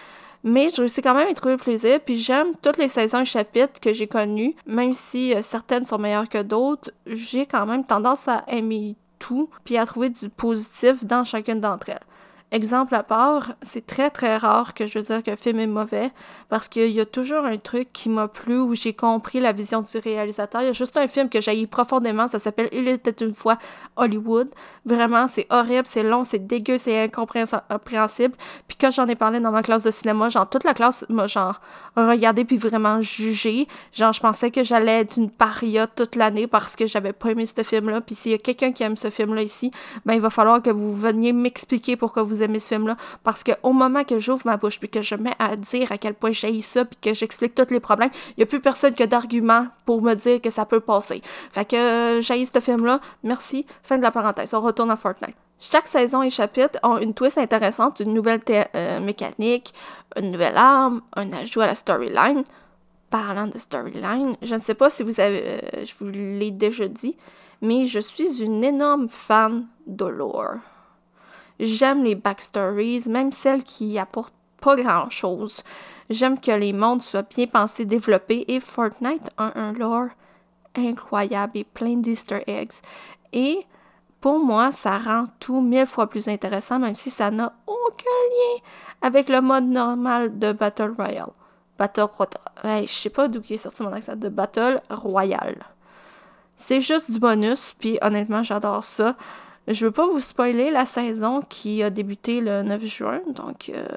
Mais 0.48 0.70
je 0.70 0.82
réussis 0.82 1.02
quand 1.02 1.16
même 1.16 1.28
à 1.28 1.32
y 1.32 1.34
trouver 1.34 1.58
plaisir, 1.58 2.00
puis 2.00 2.16
j'aime 2.16 2.54
toutes 2.62 2.78
les 2.78 2.88
saisons 2.88 3.22
et 3.22 3.26
chapitres 3.26 3.80
que 3.82 3.92
j'ai 3.92 4.08
connus, 4.08 4.56
même 4.66 4.94
si 4.94 5.34
euh, 5.34 5.42
certaines 5.42 5.86
sont 5.86 5.98
meilleures 5.98 6.30
que 6.30 6.42
d'autres, 6.42 6.92
j'ai 7.06 7.46
quand 7.48 7.66
même 7.66 7.84
tendance 7.84 8.28
à 8.28 8.46
aimer 8.48 8.96
tout, 9.20 9.50
puis 9.66 9.78
à 9.78 9.86
trouver 9.86 10.10
du 10.10 10.30
positif 10.30 11.04
dans 11.04 11.26
chacune 11.26 11.60
d'entre 11.60 11.90
elles. 11.90 12.06
Exemple 12.56 12.96
à 12.96 13.04
part, 13.04 13.52
c'est 13.64 13.86
très 13.86 14.10
très 14.10 14.38
rare 14.38 14.74
que 14.74 14.88
je 14.88 14.98
veux 14.98 15.04
dire 15.04 15.22
qu'un 15.22 15.36
film 15.36 15.60
est 15.60 15.68
mauvais 15.68 16.12
parce 16.48 16.70
qu'il 16.70 16.92
y 16.92 17.02
a 17.02 17.06
toujours 17.06 17.44
un 17.44 17.58
truc 17.58 17.92
qui 17.92 18.08
m'a 18.08 18.30
plu 18.30 18.58
où 18.58 18.76
j'ai 18.76 18.94
compris 18.94 19.42
la 19.42 19.52
vision 19.52 19.82
du 19.82 19.98
réalisateur. 19.98 20.62
Il 20.62 20.68
y 20.68 20.70
a 20.70 20.72
juste 20.72 20.96
un 20.96 21.10
film 21.10 21.28
que 21.28 21.42
j'ai 21.42 21.68
profondément, 21.68 22.30
ça 22.30 22.40
s'appelle 22.40 22.70
Il 22.72 22.88
était 22.88 23.26
une 23.26 23.34
fois 23.34 23.58
Hollywood. 23.98 24.48
Vraiment, 24.86 25.28
c'est 25.28 25.48
horrible, 25.50 25.86
c'est 25.86 26.04
long, 26.04 26.24
c'est 26.24 26.48
dégueu, 26.48 26.78
c'est 26.78 27.04
incompréhensible. 27.04 28.36
Puis 28.70 28.78
quand 28.80 28.92
j'en 28.92 29.08
ai 29.08 29.16
parlé 29.16 29.42
dans 29.42 29.52
ma 29.52 29.62
classe 29.62 29.84
de 29.84 29.92
cinéma, 29.92 30.30
genre 30.30 30.50
toute 30.50 30.64
la 30.64 30.74
classe 30.74 31.04
m'a 31.10 31.28
genre 31.28 31.60
regardé 31.98 32.46
puis 32.46 32.56
vraiment 32.56 33.02
jugé. 33.02 33.68
Genre 33.92 34.14
je 34.14 34.22
pensais 34.22 34.50
que 34.50 34.64
j'allais 34.64 35.02
être 35.02 35.18
une 35.18 35.30
paria 35.30 35.88
toute 35.88 36.16
l'année 36.16 36.48
parce 36.48 36.78
que 36.78 36.88
j'avais 36.88 37.12
pas 37.12 37.32
aimé 37.32 37.46
ce 37.48 37.64
film-là. 37.64 38.00
Puis 38.00 38.16
s'il 38.16 38.32
y 38.32 38.36
a 38.36 38.38
quelqu'un 38.38 38.72
qui 38.72 38.84
aime 38.84 38.96
ce 38.96 39.10
film-là 39.10 39.42
ici, 39.42 39.72
ben 40.06 40.14
il 40.14 40.22
va 40.22 40.30
falloir 40.30 40.62
que 40.62 40.70
vous 40.70 40.96
veniez 40.96 41.34
m'expliquer 41.34 41.98
pourquoi 41.98 42.24
vous 42.24 42.45
aimez 42.46 42.60
ce 42.60 42.70
film-là. 42.70 42.98
Parce 43.24 43.44
qu'au 43.44 43.74
moment 43.74 44.04
que 44.04 44.20
j'ouvre 44.20 44.44
ma 44.46 44.58
bouche, 44.58 44.80
puis 44.80 44.90
que 44.90 45.02
je 45.02 45.16
mets 45.16 45.36
à 45.40 45.56
dire 45.56 45.92
à 45.92 45.98
quel 45.98 46.14
point 46.14 46.32
j'ai 46.32 46.62
ça, 46.62 46.86
puis 46.86 46.98
que 47.02 47.14
j'explique 47.14 47.56
tous 47.56 47.72
les 47.72 47.80
problèmes, 47.80 48.10
il 48.30 48.34
n'y 48.38 48.44
a 48.44 48.48
plus 48.48 48.62
personne 48.62 48.94
qui 48.94 49.04
a 49.04 49.08
d'arguments 49.08 49.68
pour 49.86 50.02
me 50.02 50.14
dire 50.14 50.42
que 50.42 50.50
ça 50.50 50.66
peut 50.66 50.80
passer. 50.80 51.22
Fait 51.52 51.66
que 51.66 51.76
euh, 51.76 52.22
j'ai 52.22 52.46
ce 52.46 52.60
film-là. 52.60 53.00
Merci. 53.24 53.66
Fin 53.84 53.98
de 53.98 54.04
la 54.04 54.12
parenthèse. 54.12 54.54
On 54.54 54.62
retourne 54.62 54.92
à 54.92 54.96
Fortnite. 54.96 55.36
Chaque 55.60 55.88
saison 55.88 56.22
et 56.22 56.30
chapitre 56.30 56.80
ont 56.84 56.98
une 56.98 57.14
twist 57.14 57.38
intéressante, 57.38 58.00
une 58.02 58.14
nouvelle 58.14 58.42
euh, 58.50 59.00
mécanique, 59.00 59.74
une 60.18 60.32
nouvelle 60.32 60.58
arme, 60.58 61.02
un 61.16 61.32
ajout 61.32 61.62
à 61.62 61.68
la 61.68 61.76
storyline. 61.76 62.44
Parlant 63.10 63.48
de 63.48 63.58
storyline, 63.58 64.36
je 64.42 64.56
ne 64.56 64.60
sais 64.60 64.74
pas 64.74 64.90
si 64.90 65.04
vous 65.04 65.20
avez, 65.20 65.44
euh, 65.46 65.86
je 65.86 65.94
vous 65.98 66.10
l'ai 66.10 66.52
déjà 66.52 66.88
dit, 66.88 67.16
mais 67.62 67.88
je 67.88 68.00
suis 68.00 68.44
une 68.44 68.64
énorme 68.64 69.08
fan 69.08 69.68
de 69.88 70.06
lore. 70.06 70.56
J'aime 71.60 72.04
les 72.04 72.16
backstories, 72.16 73.04
même 73.08 73.32
celles 73.32 73.64
qui 73.64 73.98
apportent 73.98 74.34
pas 74.62 74.76
grand 74.76 75.10
chose. 75.10 75.64
J'aime 76.10 76.40
que 76.40 76.52
les 76.52 76.74
mondes 76.74 77.02
soient 77.02 77.24
bien 77.24 77.48
pensés, 77.48 77.86
développés 77.86 78.46
et 78.48 78.60
Fortnite 78.60 79.30
a 79.38 79.58
un 79.60 79.74
lore 79.74 80.10
incroyable 80.76 81.58
et 81.60 81.64
plein 81.64 81.98
d'easter 81.98 82.44
eggs. 82.48 82.74
Et 83.34 83.66
pour 84.22 84.40
moi, 84.40 84.72
ça 84.72 84.98
rend 84.98 85.28
tout 85.40 85.62
mille 85.62 85.86
fois 85.86 86.10
plus 86.10 86.28
intéressant, 86.28 86.80
même 86.80 86.96
si 86.96 87.10
ça 87.10 87.32
n'a 87.32 87.54
aucun 87.68 88.06
lien 88.06 88.62
avec 89.02 89.30
le 89.30 89.42
mode 89.42 89.66
normal 89.66 90.38
de 90.38 90.52
Battle 90.52 90.94
Royale. 90.98 91.32
Battle 91.78 92.08
Royale. 92.18 92.88
je 92.88 92.92
sais 92.94 93.10
pas 93.10 93.28
d'où 93.28 93.42
est 93.50 93.58
sorti 93.58 93.84
mon 93.84 93.94
accent 93.94 94.16
de 94.16 94.30
Battle 94.30 94.82
Royale. 94.90 95.64
C'est 96.58 96.82
juste 96.82 97.12
du 97.12 97.20
bonus, 97.20 97.76
puis 97.78 97.98
honnêtement, 98.02 98.42
j'adore 98.42 98.86
ça. 98.86 99.16
Je 99.68 99.86
veux 99.86 99.92
pas 99.92 100.08
vous 100.08 100.20
spoiler 100.20 100.70
la 100.70 100.86
saison 100.86 101.42
qui 101.42 101.82
a 101.82 101.90
débuté 101.90 102.40
le 102.40 102.62
9 102.62 102.84
juin, 102.86 103.22
donc 103.28 103.70
euh, 103.70 103.88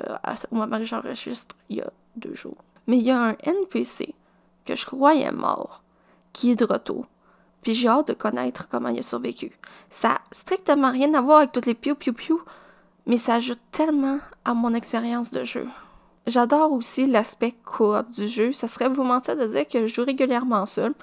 au 0.50 0.56
moment 0.56 0.78
où 0.78 0.84
j'enregistre, 0.84 1.54
il 1.68 1.76
y 1.76 1.80
a 1.82 1.90
deux 2.16 2.34
jours. 2.34 2.56
Mais 2.86 2.96
il 2.96 3.04
y 3.04 3.10
a 3.10 3.20
un 3.20 3.36
NPC 3.42 4.14
que 4.64 4.74
je 4.76 4.86
croyais 4.86 5.30
mort, 5.30 5.82
qui 6.32 6.50
est 6.50 6.56
de 6.56 6.64
retour. 6.64 7.06
Puis 7.62 7.74
j'ai 7.74 7.88
hâte 7.88 8.08
de 8.08 8.14
connaître 8.14 8.68
comment 8.68 8.88
il 8.88 9.00
a 9.00 9.02
survécu. 9.02 9.52
Ça 9.90 10.08
n'a 10.08 10.20
strictement 10.32 10.90
rien 10.90 11.12
à 11.12 11.20
voir 11.20 11.38
avec 11.38 11.52
toutes 11.52 11.66
les 11.66 11.74
piou 11.74 11.94
piou 11.94 12.14
piou, 12.14 12.40
mais 13.06 13.18
ça 13.18 13.34
ajoute 13.34 13.58
tellement 13.70 14.20
à 14.44 14.54
mon 14.54 14.72
expérience 14.72 15.30
de 15.30 15.44
jeu. 15.44 15.66
J'adore 16.26 16.72
aussi 16.72 17.06
l'aspect 17.06 17.54
coop 17.64 18.10
du 18.10 18.28
jeu. 18.28 18.52
Ça 18.52 18.68
serait 18.68 18.88
vous 18.88 19.02
mentir 19.02 19.36
de 19.36 19.46
dire 19.46 19.66
que 19.66 19.86
je 19.86 19.94
joue 19.94 20.04
régulièrement 20.04 20.66
seul. 20.66 20.94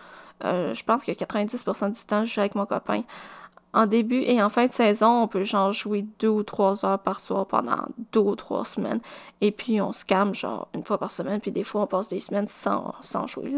Euh, 0.43 0.74
je 0.75 0.84
pense 0.84 1.03
que 1.03 1.12
90% 1.12 1.91
du 1.93 2.01
temps, 2.01 2.25
je 2.25 2.34
joue 2.34 2.41
avec 2.41 2.55
mon 2.55 2.65
copain. 2.65 3.03
En 3.75 3.88
début 3.88 4.22
et 4.22 4.41
en 4.41 4.50
fin 4.50 4.67
de 4.67 4.74
saison, 4.74 5.24
on 5.24 5.27
peut 5.27 5.44
genre 5.44 5.74
jouer 5.74 6.05
deux 6.20 6.29
ou 6.29 6.44
trois 6.44 6.86
heures 6.86 6.98
par 6.98 7.20
soir 7.20 7.46
pendant 7.46 7.84
deux 8.13 8.22
ou 8.22 8.36
trois 8.38 8.63
semaines. 8.63 9.01
Et 9.41 9.51
puis 9.51 9.82
on 9.82 9.91
se 9.91 10.05
calme 10.05 10.34
genre 10.34 10.70
une 10.74 10.86
fois 10.86 10.98
par 10.98 11.12
semaine, 11.12 11.41
puis 11.41 11.51
des 11.51 11.65
fois 11.65 11.82
on 11.82 11.86
passe 11.86 12.08
des 12.08 12.22
semaines 12.22 12.48
sans, 12.48 13.27
jouer. 13.27 13.51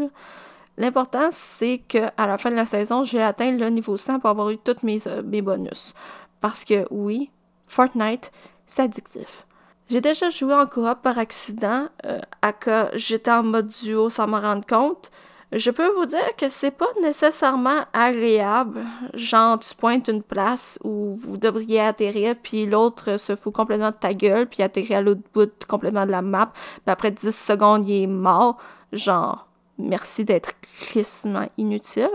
L'important, 0.76 1.28
c'est 1.30 1.78
qu'à 1.86 2.12
la 2.18 2.36
fin 2.36 2.50
de 2.50 2.56
la 2.56 2.64
saison, 2.64 3.04
j'ai 3.04 3.22
atteint 3.22 3.52
le 3.52 3.68
niveau 3.68 3.96
100 3.96 4.18
pour 4.18 4.30
avoir 4.30 4.50
eu 4.50 4.58
tous 4.58 4.82
mes, 4.82 5.06
euh, 5.06 5.22
mes 5.24 5.40
bonus. 5.40 5.94
Parce 6.40 6.64
que 6.64 6.84
oui, 6.90 7.30
Fortnite, 7.68 8.32
c'est 8.66 8.82
addictif. 8.82 9.46
J'ai 9.88 10.00
déjà 10.00 10.30
joué 10.30 10.52
en 10.52 10.66
coop 10.66 10.98
par 11.00 11.18
accident, 11.18 11.86
euh, 12.06 12.18
à 12.42 12.52
que 12.52 12.88
j'étais 12.94 13.30
en 13.30 13.44
mode 13.44 13.68
duo 13.68 14.10
sans 14.10 14.26
m'en 14.26 14.40
rendre 14.40 14.66
compte 14.66 15.12
je 15.52 15.70
peux 15.70 15.88
vous 15.94 16.04
dire 16.04 16.36
que 16.36 16.48
c'est 16.50 16.70
pas 16.70 16.88
nécessairement 17.00 17.80
agréable. 17.94 18.84
Genre, 19.14 19.58
tu 19.58 19.74
pointes 19.74 20.08
une 20.08 20.22
place 20.22 20.78
où 20.84 21.16
vous 21.20 21.38
devriez 21.38 21.80
atterrir, 21.80 22.36
puis 22.42 22.66
l'autre 22.66 23.16
se 23.16 23.34
fout 23.34 23.54
complètement 23.54 23.90
de 23.90 23.96
ta 23.96 24.12
gueule, 24.12 24.46
puis 24.46 24.62
atterrir 24.62 24.98
à 24.98 25.00
l'autre 25.00 25.22
bout 25.32 25.50
complètement 25.66 26.04
de 26.04 26.10
la 26.10 26.22
map, 26.22 26.52
puis 26.52 26.92
après 26.92 27.10
10 27.10 27.34
secondes, 27.34 27.86
il 27.86 28.02
est 28.02 28.06
mort. 28.06 28.58
Genre, 28.92 29.46
merci 29.78 30.24
d'être 30.24 30.52
crissement 30.60 31.48
inutile. 31.56 32.10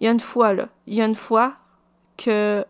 Il 0.00 0.06
y 0.06 0.08
a 0.08 0.12
une 0.12 0.20
fois, 0.20 0.54
là, 0.54 0.68
il 0.86 0.94
y 0.94 1.02
a 1.02 1.04
une 1.04 1.14
fois 1.14 1.54
que 2.16 2.64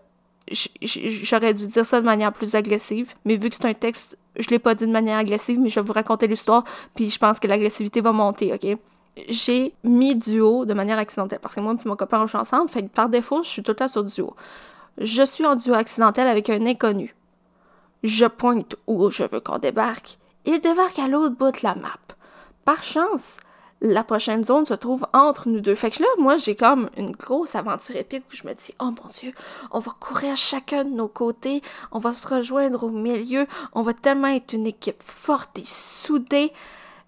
j'aurais 0.83 1.55
dû 1.55 1.69
dire 1.69 1.87
ça 1.87 2.01
de 2.01 2.07
manière 2.07 2.33
plus 2.33 2.57
agressive, 2.57 3.15
mais 3.25 3.37
vu 3.37 3.51
que 3.51 3.57
c'est 3.57 3.67
un 3.67 3.75
texte, 3.75 4.19
je 4.37 4.49
l'ai 4.49 4.59
pas 4.59 4.75
dit 4.75 4.87
de 4.87 4.91
manière 4.91 5.19
agressive, 5.19 5.61
mais 5.61 5.69
je 5.69 5.79
vais 5.79 5.87
vous 5.87 5.93
raconter 5.93 6.27
l'histoire, 6.27 6.65
puis 6.97 7.09
je 7.09 7.19
pense 7.21 7.39
que 7.39 7.47
l'agressivité 7.47 8.01
va 8.01 8.11
monter, 8.11 8.53
ok? 8.53 8.77
J'ai 9.29 9.75
mis 9.85 10.15
duo 10.17 10.65
de 10.65 10.75
manière 10.75 10.99
accidentelle. 10.99 11.41
Parce 11.41 11.55
que 11.55 11.61
moi 11.61 11.75
et 11.75 11.89
mon 11.89 11.97
copain, 11.97 12.23
on 12.23 12.27
joue 12.27 12.39
ensemble. 12.39 12.71
Fait 12.71 12.83
que 12.83 12.89
par 12.89 13.09
défaut, 13.09 13.43
je 13.43 13.49
suis 13.49 13.63
tout 13.63 13.75
temps 13.75 13.89
sur 13.89 14.05
duo. 14.05 14.35
Je 14.99 15.23
suis 15.23 15.47
en 15.47 15.57
duo 15.57 15.75
accidentel 15.75 16.27
avec 16.27 16.51
un 16.51 16.67
inconnu. 16.67 17.15
Je 18.03 18.27
pointe 18.27 18.77
où 18.87 19.11
je 19.11 19.25
veux 19.25 19.41
qu'on 19.41 19.59
débarque. 19.59 20.19
Il 20.47 20.61
débarque 20.61 20.99
à 20.99 21.07
l'autre 21.07 21.35
bout 21.37 21.53
de 21.53 21.59
la 21.63 21.75
map. 21.75 21.99
Par 22.65 22.83
chance, 22.83 23.37
la 23.83 24.05
prochaine 24.05 24.45
zone 24.45 24.67
se 24.67 24.75
trouve 24.75 25.07
entre 25.13 25.49
nous 25.49 25.61
deux. 25.61 25.75
Fait 25.75 25.91
que 25.91 26.03
là, 26.03 26.09
moi, 26.19 26.37
j'ai 26.37 26.55
comme 26.55 26.91
une 26.97 27.13
grosse 27.13 27.55
aventure 27.55 27.97
épique 27.97 28.25
où 28.31 28.37
je 28.37 28.47
me 28.47 28.55
dis, 28.55 28.75
oh 28.81 28.87
mon 28.87 29.09
Dieu, 29.11 29.33
on 29.71 29.79
va 29.79 29.93
courir 29.99 30.37
chacun 30.37 30.85
de 30.85 30.91
nos 30.91 31.09
côtés, 31.09 31.63
on 31.93 31.99
va 31.99 32.13
se 32.13 32.29
rejoindre 32.29 32.85
au 32.85 32.91
milieu, 32.91 33.47
on 33.73 33.83
va 33.83 33.95
tellement 33.95 34.29
être 34.29 34.53
une 34.53 34.67
équipe 34.67 35.03
forte 35.03 35.59
et 35.59 35.65
soudée. 35.65 36.53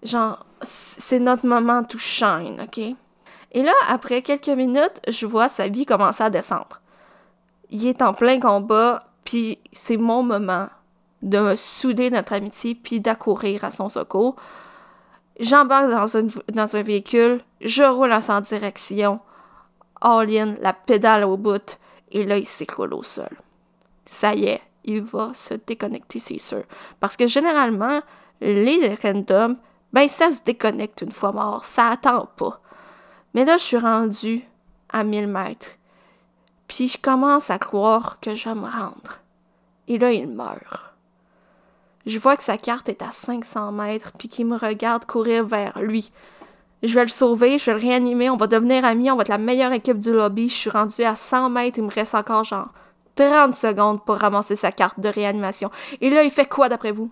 Genre, 0.01 0.45
c'est 0.65 1.19
notre 1.19 1.45
moment 1.45 1.83
to 1.83 1.97
shine, 1.97 2.61
OK? 2.61 2.79
Et 3.51 3.61
là, 3.61 3.73
après 3.87 4.21
quelques 4.21 4.49
minutes, 4.49 4.99
je 5.07 5.25
vois 5.25 5.49
sa 5.49 5.67
vie 5.67 5.85
commencer 5.85 6.23
à 6.23 6.29
descendre. 6.29 6.81
Il 7.69 7.85
est 7.87 8.01
en 8.01 8.13
plein 8.13 8.39
combat, 8.39 9.03
puis 9.23 9.59
c'est 9.71 9.97
mon 9.97 10.23
moment 10.23 10.67
de 11.21 11.55
souder 11.55 12.09
notre 12.09 12.33
amitié, 12.33 12.75
puis 12.75 12.99
d'accourir 12.99 13.63
à 13.63 13.71
son 13.71 13.89
secours. 13.89 14.35
J'embarque 15.39 15.89
dans, 15.89 16.27
dans 16.53 16.75
un 16.75 16.81
véhicule, 16.81 17.41
je 17.61 17.83
roule 17.83 18.11
en 18.11 18.21
sans 18.21 18.41
direction, 18.41 19.19
all-in, 20.01 20.55
la 20.61 20.73
pédale 20.73 21.23
au 21.23 21.37
bout, 21.37 21.79
et 22.11 22.25
là, 22.25 22.37
il 22.37 22.45
s'écroule 22.45 22.93
au 22.93 23.03
sol. 23.03 23.29
Ça 24.05 24.33
y 24.35 24.45
est, 24.45 24.61
il 24.83 25.01
va 25.01 25.31
se 25.33 25.53
déconnecter, 25.53 26.19
c'est 26.19 26.37
sûr. 26.37 26.63
Parce 26.99 27.15
que 27.15 27.27
généralement, 27.27 28.01
les 28.41 28.93
randoms, 29.01 29.55
ben 29.93 30.07
ça 30.07 30.31
se 30.31 30.41
déconnecte 30.43 31.01
une 31.01 31.11
fois 31.11 31.31
mort, 31.31 31.63
ça 31.63 31.89
attend 31.89 32.27
pas. 32.35 32.59
Mais 33.33 33.45
là, 33.45 33.57
je 33.57 33.63
suis 33.63 33.77
rendue 33.77 34.43
à 34.89 35.03
1000 35.03 35.27
mètres. 35.27 35.69
Puis 36.67 36.87
je 36.87 36.97
commence 36.97 37.49
à 37.49 37.59
croire 37.59 38.19
que 38.19 38.35
je 38.35 38.49
vais 38.49 38.55
me 38.55 38.69
rendre. 38.69 39.19
Et 39.87 39.97
là, 39.97 40.11
il 40.11 40.27
meurt. 40.27 40.93
Je 42.05 42.19
vois 42.19 42.35
que 42.35 42.43
sa 42.43 42.57
carte 42.57 42.89
est 42.89 43.01
à 43.01 43.11
500 43.11 43.71
mètres, 43.71 44.11
puis 44.17 44.27
qu'il 44.27 44.45
me 44.45 44.57
regarde 44.57 45.05
courir 45.05 45.45
vers 45.45 45.79
lui. 45.79 46.11
Je 46.81 46.93
vais 46.95 47.03
le 47.03 47.09
sauver, 47.09 47.57
je 47.57 47.65
vais 47.65 47.73
le 47.73 47.79
réanimer, 47.79 48.29
on 48.29 48.35
va 48.35 48.47
devenir 48.47 48.83
amis, 48.83 49.09
on 49.09 49.15
va 49.15 49.21
être 49.21 49.29
la 49.29 49.37
meilleure 49.37 49.71
équipe 49.71 49.99
du 49.99 50.11
lobby. 50.11 50.49
Je 50.49 50.55
suis 50.55 50.69
rendue 50.69 51.03
à 51.03 51.15
100 51.15 51.49
mètres, 51.49 51.77
il 51.77 51.85
me 51.85 51.91
reste 51.91 52.13
encore 52.13 52.43
genre 52.43 52.73
30 53.15 53.55
secondes 53.55 54.03
pour 54.03 54.15
ramasser 54.15 54.55
sa 54.55 54.71
carte 54.71 54.99
de 54.99 55.07
réanimation. 55.07 55.71
Et 56.01 56.09
là, 56.09 56.23
il 56.23 56.31
fait 56.31 56.47
quoi 56.47 56.67
d'après 56.67 56.91
vous? 56.91 57.09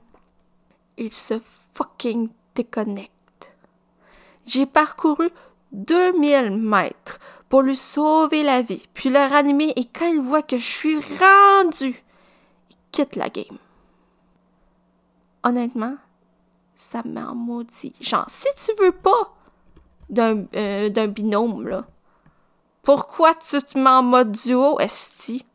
Il 0.97 1.13
se 1.13 1.39
fucking 1.73 2.29
déconnecte. 2.55 3.55
J'ai 4.45 4.65
parcouru 4.65 5.29
2000 5.71 6.51
mètres 6.51 7.19
pour 7.49 7.61
lui 7.61 7.75
sauver 7.75 8.43
la 8.43 8.61
vie, 8.61 8.87
puis 8.93 9.09
le 9.09 9.19
ranimer, 9.19 9.73
et 9.75 9.85
quand 9.85 10.07
il 10.07 10.21
voit 10.21 10.41
que 10.41 10.57
je 10.57 10.65
suis 10.65 10.99
rendu, 11.19 12.03
il 12.69 12.75
quitte 12.91 13.15
la 13.15 13.29
game. 13.29 13.57
Honnêtement, 15.43 15.95
ça 16.75 17.01
m'a 17.05 17.33
maudit. 17.33 17.93
Genre, 17.99 18.25
si 18.27 18.47
tu 18.55 18.71
veux 18.81 18.91
pas 18.91 19.35
d'un 20.09 20.45
euh, 20.55 21.07
binôme, 21.07 21.67
là, 21.67 21.85
pourquoi 22.83 23.35
tu 23.35 23.61
te 23.61 23.77
mets 23.77 23.89
en 23.89 24.03
mode 24.03 24.31
duo, 24.31 24.79
esti? 24.79 25.45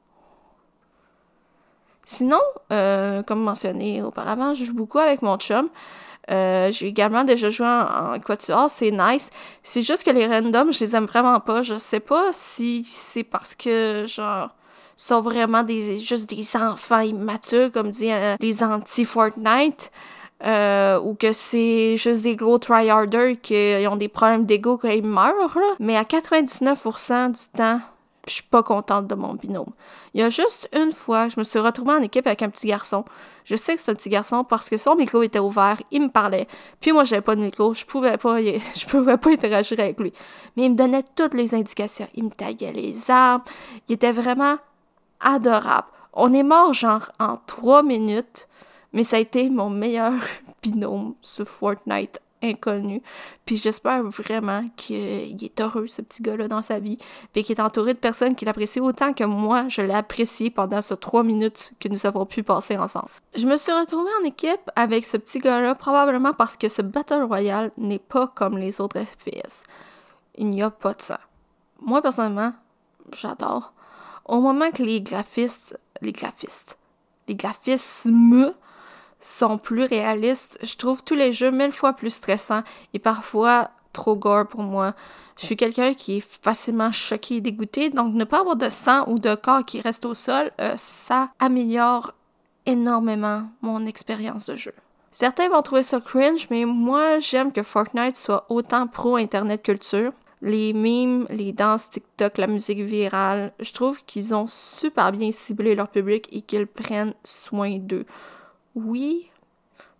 Sinon, 2.04 2.40
euh, 2.72 3.22
comme 3.24 3.42
mentionné 3.42 4.02
auparavant, 4.02 4.54
je 4.54 4.64
joue 4.64 4.74
beaucoup 4.74 4.98
avec 4.98 5.22
mon 5.22 5.36
chum. 5.38 5.68
Euh, 6.30 6.73
j'ai 6.73 6.88
également 6.88 7.25
déjà 7.25 7.50
joué 7.50 7.66
en, 7.66 8.18
quatuor, 8.18 8.71
c'est 8.71 8.90
nice. 8.90 9.30
C'est 9.62 9.83
juste 9.83 10.04
que 10.04 10.11
les 10.11 10.26
randoms, 10.26 10.73
je 10.73 10.85
les 10.85 10.97
aime 10.97 11.06
vraiment 11.06 11.40
pas. 11.40 11.62
Je 11.62 11.76
sais 11.76 12.00
pas 12.00 12.30
si 12.33 12.85
c'est 12.88 13.25
parce 13.25 13.54
que, 13.54 14.04
genre, 14.09 14.50
sont 14.97 15.21
vraiment 15.21 15.62
des, 15.62 15.99
juste 15.99 16.28
des 16.28 16.56
enfants 16.56 17.00
immatures, 17.00 17.71
comme 17.71 17.90
disent 17.90 18.11
euh, 18.12 18.37
les 18.40 18.62
anti-Fortnite. 18.62 19.90
Euh, 20.45 21.00
ou 21.00 21.14
que 21.14 21.33
c'est 21.33 21.97
juste 21.97 22.21
des 22.21 22.37
gros 22.37 22.59
tryharders 22.59 23.40
qui 23.40 23.87
ont 23.90 23.97
des 23.97 24.09
problèmes 24.09 24.45
d'ego 24.45 24.76
quand 24.76 24.90
ils 24.90 25.02
meurent, 25.02 25.56
là. 25.56 25.75
Mais 25.80 25.97
à 25.97 26.02
99% 26.02 27.30
du 27.30 27.56
temps, 27.56 27.80
je 28.26 28.35
suis 28.35 28.42
pas 28.42 28.62
contente 28.62 29.06
de 29.06 29.14
mon 29.14 29.35
binôme. 29.35 29.73
Il 30.14 30.21
y 30.21 30.23
a 30.23 30.30
juste 30.30 30.68
une 30.75 30.92
fois, 30.92 31.28
je 31.28 31.38
me 31.38 31.45
suis 31.45 31.59
retrouvée 31.59 31.92
en 31.92 32.02
équipe 32.02 32.26
avec 32.26 32.42
un 32.42 32.50
petit 32.50 32.66
garçon. 32.66 33.04
Je 33.45 33.54
sais 33.54 33.76
que 33.76 33.80
c'est 33.80 33.90
un 33.90 33.95
petit 33.95 34.09
garçon 34.09 34.42
parce 34.42 34.68
que 34.68 34.76
son 34.76 34.97
micro 34.97 35.23
était 35.23 35.38
ouvert, 35.38 35.80
il 35.90 36.02
me 36.02 36.09
parlait. 36.09 36.49
Puis 36.80 36.92
moi, 36.92 37.04
j'avais 37.04 37.23
pas 37.23 37.37
de 37.37 37.40
micro, 37.40 37.75
je 37.75 37.85
pouvais 37.85 38.16
pas, 38.16 38.40
je 38.42 38.87
pouvais 38.87 39.16
pas 39.16 39.30
interagir 39.30 39.78
avec 39.78 40.00
lui. 40.00 40.12
Mais 40.56 40.64
il 40.64 40.73
me 40.73 40.76
donnait 40.76 41.04
toutes 41.14 41.35
les 41.35 41.54
indications. 41.54 42.09
Il 42.14 42.25
me 42.25 42.30
taillait 42.30 42.73
les 42.73 43.11
arbres. 43.11 43.45
Il 43.88 43.95
était 43.95 44.12
vraiment 44.12 44.56
adorable. 45.21 45.88
On 46.12 46.33
est 46.33 46.42
mort 46.42 46.75
genre 46.75 47.12
en 47.21 47.38
trois 47.47 47.83
minutes, 47.83 48.48
mais 48.92 49.05
ça 49.05 49.16
a 49.16 49.20
été 49.20 49.50
mon 49.50 49.70
meilleur 49.70 50.14
binôme 50.62 51.14
sur 51.20 51.46
Fortnite 51.46 52.20
inconnu. 52.42 53.03
Puis 53.44 53.57
j'espère 53.57 54.03
vraiment 54.05 54.64
qu'il 54.77 55.42
est 55.42 55.61
heureux, 55.61 55.87
ce 55.87 56.03
petit 56.03 56.22
gars-là, 56.22 56.49
dans 56.49 56.62
sa 56.62 56.79
vie, 56.79 56.99
puis 57.33 57.42
qu'il 57.42 57.57
est 57.57 57.61
entouré 57.61 57.94
de 57.94 57.99
personnes 57.99 58.35
qui 58.35 58.44
l'apprécient 58.44 58.85
autant 58.85 59.12
que 59.12 59.25
moi, 59.25 59.68
je 59.68 59.83
l'ai 59.83 59.94
apprécié 59.94 60.51
pendant 60.51 60.83
ces 60.83 60.96
trois 60.96 61.22
minutes 61.22 61.72
que 61.81 61.88
nous 61.88 62.07
avons 62.07 62.27
pu 62.27 62.42
passer 62.42 62.77
ensemble. 62.77 63.09
Je 63.35 63.46
me 63.46 63.57
suis 63.57 63.72
retrouvée 63.72 64.11
en 64.22 64.27
équipe 64.27 64.70
avec 64.77 65.05
ce 65.05 65.16
petit 65.16 65.38
gars-là, 65.38 65.75
probablement 65.75 66.33
parce 66.33 66.57
que 66.57 66.68
ce 66.68 66.83
Battle 66.83 67.22
Royale 67.22 67.70
n'est 67.77 67.99
pas 67.99 68.27
comme 68.27 68.59
les 68.59 68.81
autres 68.81 69.03
FPS. 69.03 69.64
Il 70.37 70.51
n'y 70.51 70.62
a 70.62 70.70
pas 70.70 70.94
de 70.94 71.03
ça. 71.03 71.20
Moi, 71.81 72.03
personnellement, 72.03 72.53
j'adore. 73.16 73.72
Au 74.25 74.40
moment 74.40 74.70
que 74.70 74.83
les 74.83 75.01
graphistes, 75.01 75.79
les 76.03 76.12
graphistes, 76.12 76.79
les 77.29 77.35
graphismes 77.35 78.55
sont 79.26 79.58
plus 79.58 79.84
réalistes. 79.84 80.58
Je 80.62 80.76
trouve 80.76 81.02
tous 81.02 81.14
les 81.14 81.32
jeux 81.32 81.50
mille 81.50 81.72
fois 81.72 81.94
plus 81.94 82.10
stressants 82.10 82.62
et 82.94 82.98
parfois 82.98 83.70
trop 83.92 84.16
gore 84.16 84.46
pour 84.46 84.62
moi. 84.62 84.94
Je 85.38 85.46
suis 85.46 85.56
quelqu'un 85.56 85.94
qui 85.94 86.18
est 86.18 86.42
facilement 86.42 86.92
choqué 86.92 87.36
et 87.36 87.40
dégoûté, 87.40 87.90
donc 87.90 88.14
ne 88.14 88.24
pas 88.24 88.40
avoir 88.40 88.56
de 88.56 88.68
sang 88.68 89.04
ou 89.08 89.18
de 89.18 89.34
corps 89.34 89.64
qui 89.64 89.80
reste 89.80 90.06
au 90.06 90.14
sol, 90.14 90.50
euh, 90.60 90.74
ça 90.76 91.30
améliore 91.38 92.14
énormément 92.64 93.42
mon 93.60 93.84
expérience 93.84 94.46
de 94.46 94.54
jeu. 94.54 94.72
Certains 95.10 95.48
vont 95.48 95.62
trouver 95.62 95.82
ça 95.82 96.00
cringe, 96.00 96.46
mais 96.50 96.64
moi 96.64 97.18
j'aime 97.20 97.52
que 97.52 97.62
Fortnite 97.62 98.16
soit 98.16 98.46
autant 98.48 98.86
pro 98.86 99.16
Internet 99.16 99.62
culture. 99.62 100.12
Les 100.42 100.72
memes, 100.72 101.26
les 101.30 101.52
danses 101.52 101.90
TikTok, 101.90 102.38
la 102.38 102.46
musique 102.46 102.80
virale, 102.80 103.52
je 103.58 103.72
trouve 103.72 104.04
qu'ils 104.04 104.34
ont 104.34 104.46
super 104.46 105.12
bien 105.12 105.30
ciblé 105.32 105.74
leur 105.74 105.88
public 105.88 106.28
et 106.30 106.42
qu'ils 106.42 106.66
prennent 106.66 107.14
soin 107.24 107.78
d'eux 107.78 108.06
oui, 108.76 109.30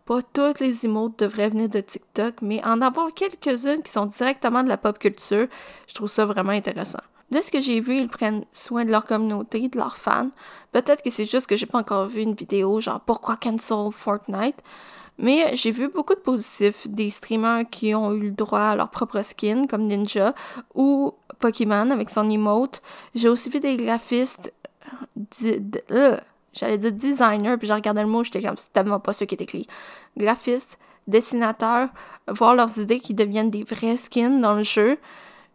pas 0.05 0.21
toutes 0.23 0.61
les 0.61 0.85
emotes 0.85 1.19
devraient 1.19 1.51
venir 1.51 1.69
de 1.69 1.81
TikTok, 1.81 2.35
mais 2.43 2.65
en 2.65 2.81
avoir 2.81 3.13
quelques-unes 3.13 3.83
qui 3.83 3.91
sont 3.91 4.07
directement 4.07 4.63
de 4.63 4.69
la 4.69 4.77
pop 4.77 4.99
culture, 4.99 5.49
je 5.89 5.95
trouve 5.95 6.09
ça 6.09 6.27
vraiment 6.27 6.53
intéressant. 6.53 7.01
De 7.33 7.41
ce 7.41 7.51
que 7.51 7.61
j'ai 7.61 7.81
vu, 7.81 7.97
ils 7.97 8.09
prennent 8.09 8.45
soin 8.53 8.85
de 8.85 8.91
leur 8.91 9.05
communauté, 9.05 9.69
de 9.69 9.77
leurs 9.77 9.97
fans. 9.97 10.31
Peut-être 10.71 11.03
que 11.03 11.11
c'est 11.11 11.27
juste 11.27 11.49
que 11.49 11.57
j'ai 11.57 11.67
pas 11.67 11.79
encore 11.79 12.07
vu 12.07 12.21
une 12.21 12.35
vidéo 12.35 12.79
genre 12.79 13.01
pourquoi 13.01 13.37
cancel 13.37 13.91
Fortnite. 13.91 14.63
Mais 15.19 15.57
j'ai 15.57 15.71
vu 15.71 15.89
beaucoup 15.89 16.15
de 16.15 16.21
positifs, 16.21 16.87
des 16.87 17.11
streamers 17.11 17.69
qui 17.71 17.95
ont 17.95 18.13
eu 18.13 18.27
le 18.27 18.33
droit 18.33 18.61
à 18.61 18.77
leur 18.77 18.91
propre 18.91 19.23
skin, 19.23 19.67
comme 19.67 19.87
Ninja, 19.87 20.35
ou 20.75 21.15
Pokémon 21.41 21.91
avec 21.91 22.11
son 22.11 22.29
emote. 22.29 22.83
J'ai 23.15 23.29
aussi 23.29 23.49
vu 23.49 23.59
des 23.59 23.77
graphistes 23.77 24.53
euh, 25.91 26.21
J'allais 26.57 26.79
dire 26.79 26.93
designer, 26.93 27.59
puis 27.59 27.69
j'ai 27.69 27.75
regardé 27.75 28.01
le 28.01 28.07
mot, 28.07 28.25
j'étais 28.25 28.43
comme, 28.43 28.57
c'est 28.57 28.73
tellement 28.73 29.01
pas 29.01 29.13
ce 29.13 29.25
qui 29.25 29.35
est 29.35 29.43
écrit. 29.43 29.67
Graphiste, 30.17 30.79
dessinateur, 31.07 31.89
voir 32.29 32.55
leurs 32.55 32.79
idées 32.79 33.01
qui 33.01 33.15
deviennent 33.15 33.51
des 33.51 33.65
vrais 33.65 33.97
skins 33.97 34.41
dans 34.41 34.55
le 34.55 34.63
jeu. 34.63 34.99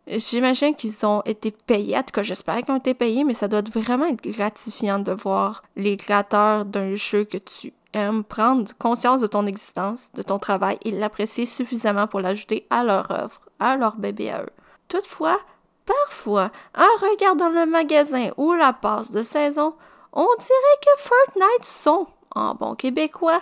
J'imagine 0.07 0.75
qu'ils 0.75 1.05
ont 1.05 1.21
été 1.25 1.51
payés, 1.51 1.97
en 1.97 2.03
tout 2.03 2.11
cas 2.13 2.23
j'espère 2.23 2.57
qu'ils 2.57 2.73
ont 2.73 2.77
été 2.77 2.93
payés, 2.93 3.23
mais 3.23 3.33
ça 3.33 3.47
doit 3.47 3.61
vraiment 3.73 4.05
être 4.05 4.23
gratifiant 4.23 4.99
de 4.99 5.11
voir 5.11 5.63
les 5.75 5.97
créateurs 5.97 6.65
d'un 6.65 6.95
jeu 6.95 7.23
que 7.23 7.37
tu 7.37 7.73
aimes 7.93 8.23
prendre 8.23 8.71
conscience 8.77 9.21
de 9.21 9.27
ton 9.27 9.45
existence, 9.45 10.11
de 10.13 10.21
ton 10.21 10.39
travail 10.39 10.77
et 10.85 10.91
l'apprécier 10.91 11.45
suffisamment 11.45 12.07
pour 12.07 12.19
l'ajouter 12.19 12.65
à 12.69 12.83
leur 12.83 13.11
œuvre, 13.11 13.41
à 13.59 13.75
leur 13.75 13.95
bébé 13.95 14.31
à 14.31 14.43
eux. 14.43 14.49
Toutefois, 14.87 15.39
parfois, 15.85 16.51
en 16.75 17.05
regardant 17.09 17.49
le 17.49 17.65
magasin 17.65 18.29
ou 18.37 18.53
la 18.53 18.73
passe 18.73 19.11
de 19.11 19.21
saison, 19.21 19.75
on 20.13 20.27
dirait 20.37 20.79
que 20.81 21.01
Fortnite 21.01 21.65
sont, 21.65 22.07
en 22.35 22.55
bon 22.55 22.75
québécois, 22.75 23.41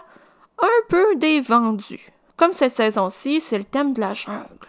un 0.62 0.88
peu 0.88 1.16
des 1.16 1.42
vendus. 1.42 2.12
Comme 2.38 2.54
cette 2.54 2.76
saison-ci, 2.76 3.42
c'est 3.42 3.58
le 3.58 3.64
thème 3.64 3.94
de 3.94 4.02
la 4.02 4.14
jungle. 4.14 4.68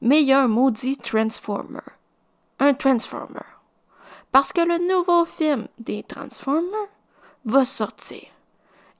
Mais 0.00 0.20
il 0.20 0.26
y 0.26 0.32
a 0.32 0.42
un 0.42 0.48
maudit 0.48 0.98
Transformer. 0.98 1.80
Un 2.58 2.74
Transformer. 2.74 3.40
Parce 4.32 4.52
que 4.52 4.60
le 4.60 4.78
nouveau 4.86 5.24
film 5.24 5.68
des 5.78 6.02
Transformers 6.02 6.88
va 7.44 7.64
sortir. 7.64 8.22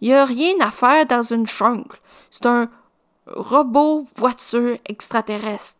Il 0.00 0.08
n'y 0.08 0.14
a 0.14 0.24
rien 0.24 0.54
à 0.60 0.70
faire 0.70 1.06
dans 1.06 1.22
une 1.22 1.46
jungle. 1.46 1.96
C'est 2.30 2.46
un 2.46 2.68
robot 3.26 4.06
voiture 4.16 4.78
extraterrestre. 4.86 5.75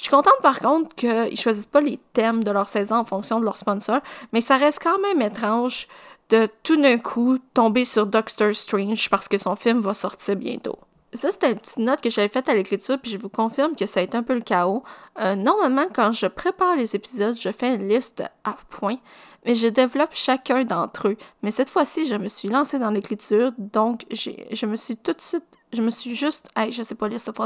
Je 0.00 0.04
suis 0.04 0.10
contente 0.12 0.40
par 0.40 0.60
contre 0.60 0.94
qu'ils 0.94 1.38
choisissent 1.38 1.66
pas 1.66 1.82
les 1.82 1.98
thèmes 2.14 2.42
de 2.42 2.50
leur 2.50 2.66
saison 2.68 2.94
en 2.94 3.04
fonction 3.04 3.38
de 3.38 3.44
leur 3.44 3.58
sponsor, 3.58 4.00
mais 4.32 4.40
ça 4.40 4.56
reste 4.56 4.82
quand 4.82 4.98
même 4.98 5.20
étrange 5.20 5.88
de 6.30 6.48
tout 6.62 6.80
d'un 6.80 6.96
coup 6.96 7.36
tomber 7.52 7.84
sur 7.84 8.06
Doctor 8.06 8.54
Strange 8.54 9.10
parce 9.10 9.28
que 9.28 9.36
son 9.36 9.56
film 9.56 9.80
va 9.80 9.92
sortir 9.92 10.36
bientôt. 10.36 10.78
Ça, 11.12 11.30
c'était 11.30 11.52
une 11.52 11.58
petite 11.58 11.76
note 11.76 12.00
que 12.00 12.08
j'avais 12.08 12.30
faite 12.30 12.48
à 12.48 12.54
l'écriture, 12.54 12.98
puis 12.98 13.10
je 13.10 13.18
vous 13.18 13.28
confirme 13.28 13.76
que 13.76 13.84
ça 13.84 14.00
a 14.00 14.02
été 14.02 14.16
un 14.16 14.22
peu 14.22 14.32
le 14.32 14.40
chaos. 14.40 14.84
Euh, 15.20 15.34
normalement, 15.34 15.86
quand 15.94 16.12
je 16.12 16.28
prépare 16.28 16.76
les 16.76 16.96
épisodes, 16.96 17.36
je 17.38 17.52
fais 17.52 17.74
une 17.74 17.86
liste 17.86 18.22
à 18.44 18.56
points, 18.70 18.96
mais 19.44 19.54
je 19.54 19.66
développe 19.66 20.14
chacun 20.14 20.64
d'entre 20.64 21.08
eux. 21.08 21.16
Mais 21.42 21.50
cette 21.50 21.68
fois-ci, 21.68 22.06
je 22.06 22.14
me 22.14 22.28
suis 22.28 22.48
lancée 22.48 22.78
dans 22.78 22.90
l'écriture, 22.90 23.52
donc 23.58 24.06
je 24.10 24.64
me 24.64 24.76
suis 24.76 24.96
tout 24.96 25.12
de 25.12 25.20
suite 25.20 25.59
je 25.72 25.82
me 25.82 25.90
suis 25.90 26.14
juste, 26.14 26.48
je 26.70 26.82
sais 26.82 26.94
pas 26.94 27.08
lire 27.08 27.20
cette 27.20 27.36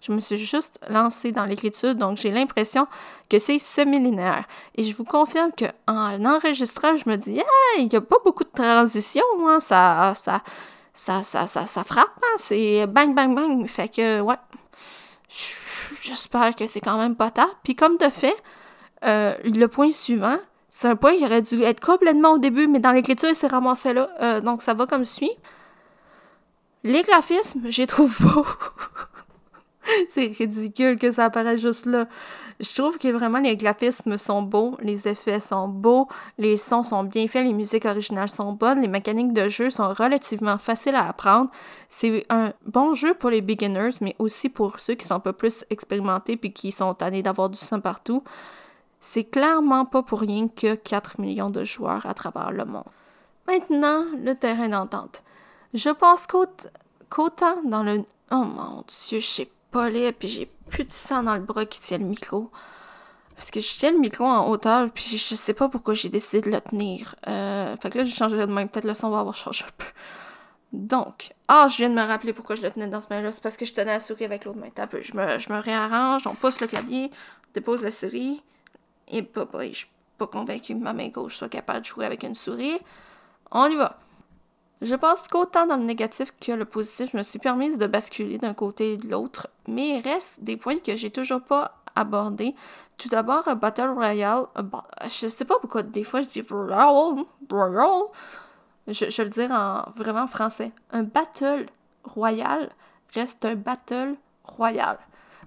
je 0.00 0.12
me 0.12 0.20
suis 0.20 0.36
juste 0.36 0.78
lancée 0.88 1.32
dans 1.32 1.44
l'écriture, 1.44 1.94
donc 1.94 2.16
j'ai 2.16 2.30
l'impression 2.30 2.86
que 3.28 3.38
c'est 3.38 3.58
semi-linéaire. 3.58 4.44
Et 4.74 4.84
je 4.84 4.94
vous 4.96 5.04
confirme 5.04 5.50
qu'en 5.52 6.24
enregistrant, 6.24 6.96
je 6.96 7.08
me 7.08 7.16
dis, 7.16 7.40
il 7.78 7.88
n'y 7.88 7.96
a 7.96 8.00
pas 8.00 8.16
beaucoup 8.24 8.44
de 8.44 8.62
transition, 8.62 9.24
hein, 9.46 9.60
ça, 9.60 10.14
ça, 10.16 10.42
ça, 10.92 11.22
ça, 11.22 11.46
ça, 11.46 11.66
ça 11.66 11.84
frappe, 11.84 12.16
hein, 12.22 12.36
c'est 12.36 12.86
bang, 12.86 13.14
bang, 13.14 13.34
bang. 13.34 13.66
Fait 13.66 13.88
que, 13.88 14.20
ouais, 14.20 14.36
j'espère 16.00 16.54
que 16.56 16.66
c'est 16.66 16.80
quand 16.80 16.98
même 16.98 17.16
pas 17.16 17.30
tard. 17.30 17.54
Puis 17.64 17.74
comme 17.74 17.96
de 17.98 18.08
fait, 18.08 18.36
euh, 19.04 19.34
le 19.44 19.66
point 19.66 19.90
suivant, 19.90 20.38
c'est 20.70 20.88
un 20.88 20.96
point 20.96 21.16
qui 21.16 21.24
aurait 21.24 21.42
dû 21.42 21.62
être 21.62 21.80
complètement 21.80 22.32
au 22.32 22.38
début, 22.38 22.66
mais 22.66 22.80
dans 22.80 22.92
l'écriture, 22.92 23.28
il 23.28 23.34
s'est 23.34 23.46
ramassé 23.46 23.92
là. 23.92 24.10
Euh, 24.20 24.40
donc 24.40 24.62
ça 24.62 24.74
va 24.74 24.86
comme 24.86 25.04
suit. 25.04 25.30
Les 26.84 27.02
graphismes, 27.02 27.62
j'ai 27.70 27.86
trouve 27.86 28.14
beau. 28.20 28.46
c'est 30.10 30.26
ridicule 30.26 30.98
que 30.98 31.10
ça 31.10 31.24
apparaisse 31.24 31.62
juste 31.62 31.86
là. 31.86 32.06
Je 32.60 32.74
trouve 32.74 32.98
que 32.98 33.08
vraiment 33.08 33.38
les 33.38 33.56
graphismes 33.56 34.18
sont 34.18 34.42
beaux, 34.42 34.76
les 34.82 35.08
effets 35.08 35.40
sont 35.40 35.66
beaux, 35.66 36.08
les 36.36 36.58
sons 36.58 36.82
sont 36.82 37.02
bien 37.02 37.26
faits, 37.26 37.46
les 37.46 37.54
musiques 37.54 37.86
originales 37.86 38.28
sont 38.28 38.52
bonnes, 38.52 38.82
les 38.82 38.88
mécaniques 38.88 39.32
de 39.32 39.48
jeu 39.48 39.70
sont 39.70 39.94
relativement 39.94 40.58
faciles 40.58 40.94
à 40.94 41.08
apprendre. 41.08 41.50
C'est 41.88 42.26
un 42.28 42.52
bon 42.66 42.92
jeu 42.92 43.14
pour 43.14 43.30
les 43.30 43.40
beginners, 43.40 43.96
mais 44.02 44.14
aussi 44.18 44.50
pour 44.50 44.78
ceux 44.78 44.94
qui 44.94 45.06
sont 45.06 45.14
un 45.14 45.20
peu 45.20 45.32
plus 45.32 45.64
expérimentés 45.70 46.36
puis 46.36 46.52
qui 46.52 46.70
sont 46.70 46.92
tannés 46.92 47.22
d'avoir 47.22 47.48
du 47.48 47.58
sang 47.58 47.80
partout. 47.80 48.22
C'est 49.00 49.24
clairement 49.24 49.86
pas 49.86 50.02
pour 50.02 50.20
rien 50.20 50.48
que 50.48 50.74
4 50.74 51.18
millions 51.18 51.50
de 51.50 51.64
joueurs 51.64 52.04
à 52.04 52.12
travers 52.12 52.52
le 52.52 52.66
monde. 52.66 52.84
Maintenant, 53.48 54.04
le 54.22 54.34
terrain 54.34 54.68
d'entente. 54.68 55.23
Je 55.74 55.90
pense 55.90 56.26
qu'autant 56.26 57.62
dans 57.64 57.82
le... 57.82 58.04
Oh 58.30 58.44
mon 58.44 58.84
dieu, 58.86 59.18
j'ai 59.18 59.50
pas 59.70 59.90
l'air, 59.90 60.12
puis 60.16 60.28
j'ai 60.28 60.46
plus 60.68 60.84
de 60.84 60.92
sang 60.92 61.24
dans 61.24 61.34
le 61.34 61.42
bras 61.42 61.66
qui 61.66 61.80
tient 61.80 61.98
le 61.98 62.04
micro. 62.04 62.50
Parce 63.34 63.50
que 63.50 63.60
je 63.60 63.74
tiens 63.74 63.90
le 63.90 63.98
micro 63.98 64.24
en 64.24 64.48
hauteur, 64.48 64.88
puis 64.90 65.18
je 65.18 65.34
sais 65.34 65.54
pas 65.54 65.68
pourquoi 65.68 65.94
j'ai 65.94 66.08
décidé 66.08 66.40
de 66.40 66.54
le 66.54 66.60
tenir. 66.60 67.16
Euh, 67.26 67.76
fait 67.76 67.90
que 67.90 67.98
là, 67.98 68.04
j'ai 68.04 68.14
changé 68.14 68.36
de 68.36 68.46
main. 68.46 68.68
Peut-être 68.68 68.84
le 68.84 68.94
son 68.94 69.10
va 69.10 69.18
avoir 69.18 69.34
changé 69.34 69.64
un 69.64 69.72
peu. 69.76 69.86
Donc, 70.72 71.32
ah, 71.48 71.66
je 71.68 71.78
viens 71.78 71.90
de 71.90 71.94
me 71.94 72.02
rappeler 72.02 72.32
pourquoi 72.32 72.54
je 72.54 72.62
le 72.62 72.70
tenais 72.70 72.86
dans 72.86 73.00
ce 73.00 73.08
main-là. 73.10 73.32
C'est 73.32 73.42
parce 73.42 73.56
que 73.56 73.64
je 73.64 73.72
tenais 73.72 73.92
la 73.92 74.00
souris 74.00 74.24
avec 74.24 74.44
l'autre 74.44 74.58
main. 74.58 74.70
Peu. 74.86 75.02
Je 75.02 75.14
me, 75.14 75.38
je 75.40 75.52
me 75.52 75.58
réarrange, 75.58 76.26
on 76.28 76.34
pousse 76.34 76.60
le 76.60 76.68
clavier, 76.68 77.10
dépose 77.52 77.82
la 77.82 77.90
souris. 77.90 78.42
Et 79.08 79.22
bah, 79.22 79.46
bah, 79.52 79.66
je 79.66 79.78
suis 79.78 79.88
pas 80.18 80.28
convaincue 80.28 80.74
que 80.74 80.82
ma 80.82 80.92
main 80.92 81.08
gauche 81.08 81.36
soit 81.36 81.48
capable 81.48 81.80
de 81.80 81.86
jouer 81.86 82.06
avec 82.06 82.22
une 82.22 82.36
souris. 82.36 82.78
On 83.50 83.66
y 83.66 83.74
va. 83.74 83.98
Je 84.82 84.94
pense 84.94 85.26
qu'autant 85.28 85.66
dans 85.66 85.76
le 85.76 85.84
négatif 85.84 86.34
que 86.40 86.52
le 86.52 86.64
positif, 86.64 87.10
je 87.12 87.16
me 87.16 87.22
suis 87.22 87.38
permise 87.38 87.78
de 87.78 87.86
basculer 87.86 88.38
d'un 88.38 88.54
côté 88.54 88.94
et 88.94 88.96
de 88.96 89.08
l'autre, 89.08 89.48
mais 89.68 89.98
il 89.98 90.00
reste 90.00 90.42
des 90.42 90.56
points 90.56 90.78
que 90.78 90.96
j'ai 90.96 91.10
toujours 91.10 91.40
pas 91.40 91.78
abordés. 91.96 92.54
Tout 92.98 93.08
d'abord, 93.08 93.48
un 93.48 93.54
Battle 93.54 93.90
Royale. 93.90 94.46
je 95.04 95.28
sais 95.28 95.44
pas 95.44 95.58
pourquoi 95.60 95.82
des 95.82 96.04
fois 96.04 96.22
je 96.22 96.26
dis 96.26 96.44
Royale, 96.48 97.24
Royale. 97.50 98.02
Je, 98.88 99.08
je 99.08 99.22
le 99.22 99.28
dire 99.28 99.50
en 99.50 99.90
vraiment 99.96 100.26
français. 100.26 100.72
Un 100.90 101.04
Battle 101.04 101.66
Royale 102.04 102.70
reste 103.14 103.44
un 103.44 103.54
Battle 103.54 104.16
Royale. 104.44 104.98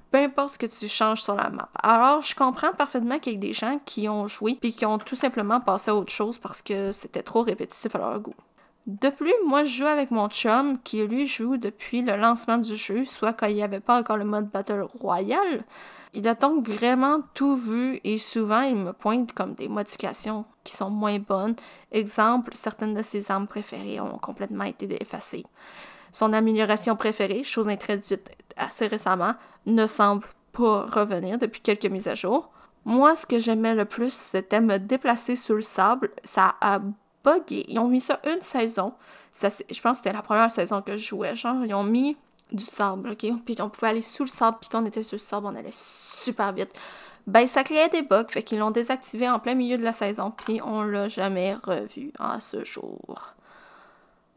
Peu 0.10 0.20
importe 0.20 0.54
ce 0.54 0.58
que 0.58 0.66
tu 0.66 0.88
changes 0.88 1.22
sur 1.22 1.36
la 1.36 1.50
map. 1.50 1.70
Alors, 1.84 2.22
je 2.22 2.34
comprends 2.34 2.72
parfaitement 2.72 3.20
qu'il 3.20 3.34
y 3.34 3.36
ait 3.36 3.40
des 3.40 3.54
gens 3.54 3.80
qui 3.86 4.08
ont 4.08 4.28
joué 4.28 4.58
puis 4.60 4.72
qui 4.72 4.86
ont 4.86 4.98
tout 4.98 5.18
simplement 5.18 5.60
passé 5.60 5.92
à 5.92 5.96
autre 5.96 6.12
chose 6.12 6.38
parce 6.38 6.62
que 6.62 6.92
c'était 6.94 7.24
trop 7.24 7.44
répétitif 7.44 7.94
à 7.96 8.00
leur 8.00 8.20
goût. 8.20 8.34
De 8.88 9.10
plus, 9.10 9.34
moi 9.46 9.66
je 9.66 9.80
joue 9.80 9.86
avec 9.86 10.12
mon 10.12 10.30
chum 10.30 10.80
qui 10.82 11.06
lui 11.06 11.28
joue 11.28 11.58
depuis 11.58 12.02
le 12.02 12.16
lancement 12.16 12.58
du 12.58 12.78
jeu, 12.78 13.04
soit 13.04 13.34
quand 13.34 13.48
il 13.48 13.56
n'y 13.56 13.64
avait 13.64 13.82
pas 13.82 14.00
encore 14.00 14.16
le 14.16 14.24
mode 14.24 14.50
Battle 14.50 14.88
Royale. 15.02 15.66
Il 16.14 16.26
a 16.26 16.36
donc 16.36 16.66
vraiment 16.66 17.20
tout 17.34 17.58
vu 17.58 18.00
et 18.06 18.18
souvent 18.18 18.62
il 18.62 18.78
me 18.78 18.94
pointe 18.94 19.34
comme 19.34 19.56
des 19.56 19.68
modifications 19.68 20.46
qui 20.64 20.72
sont 20.74 20.90
moins 20.90 21.20
bonnes. 21.20 21.58
Exemple, 21.92 22.52
certaines 22.56 22.94
de 22.94 23.02
ses 23.02 23.30
armes 23.30 23.48
préférées 23.48 24.00
ont 24.00 24.18
complètement 24.20 24.64
été 24.64 24.88
effacées. 25.02 25.46
Son 26.14 26.32
amélioration 26.32 26.96
préférée, 26.96 27.44
chose 27.44 27.68
introduite 27.68 28.32
assez 28.56 28.88
récemment, 28.88 29.36
ne 29.66 29.86
semble 29.86 30.26
pas 30.54 30.86
revenir 30.90 31.38
depuis 31.38 31.60
quelques 31.60 31.88
mises 31.88 32.08
à 32.08 32.16
jour. 32.16 32.52
Moi, 32.86 33.16
ce 33.16 33.26
que 33.26 33.38
j'aimais 33.38 33.76
le 33.76 33.84
plus, 33.84 34.14
c'était 34.14 34.62
me 34.62 34.80
déplacer 34.80 35.36
sur 35.36 35.56
le 35.56 35.62
sable. 35.62 36.10
Ça 36.24 36.56
a 36.62 36.80
ils 37.50 37.80
ont 37.80 37.88
mis 37.88 38.02
ça 38.02 38.20
une 38.26 38.42
saison. 38.42 38.94
Je 39.34 39.82
pense 39.82 39.98
que 39.98 39.98
c'était 39.98 40.14
la 40.14 40.22
première 40.22 40.52
saison 40.52 40.82
que 40.82 40.98
je 40.98 41.08
jouais. 41.08 41.36
Genre, 41.36 41.64
ils 41.66 41.74
ont 41.74 41.84
mis 41.84 42.18
du 42.52 42.64
sable? 42.64 43.16
Puis 43.16 43.56
on 43.60 43.70
pouvait 43.70 43.90
aller 43.90 44.02
sous 44.02 44.24
le 44.24 44.30
sable, 44.30 44.58
puis 44.60 44.70
quand 44.70 44.84
on 44.84 44.86
était 44.86 45.04
sur 45.04 45.16
le 45.16 45.22
sable, 45.22 45.48
on 45.48 45.56
allait 45.56 45.70
super 45.72 46.54
vite. 46.54 46.72
Ben, 47.26 47.46
ça 47.46 47.64
créait 47.64 47.90
des 47.90 48.04
bugs, 48.04 48.26
fait 48.30 48.42
qu'ils 48.42 48.60
l'ont 48.60 48.72
désactivé 48.72 49.30
en 49.30 49.40
plein 49.40 49.54
milieu 49.54 49.78
de 49.78 49.84
la 49.84 49.92
saison, 49.92 50.32
puis 50.32 50.62
on 50.64 50.84
l'a 50.84 51.10
jamais 51.10 51.56
revu 51.56 52.14
à 52.20 52.40
ce 52.40 52.64
jour. 52.64 53.34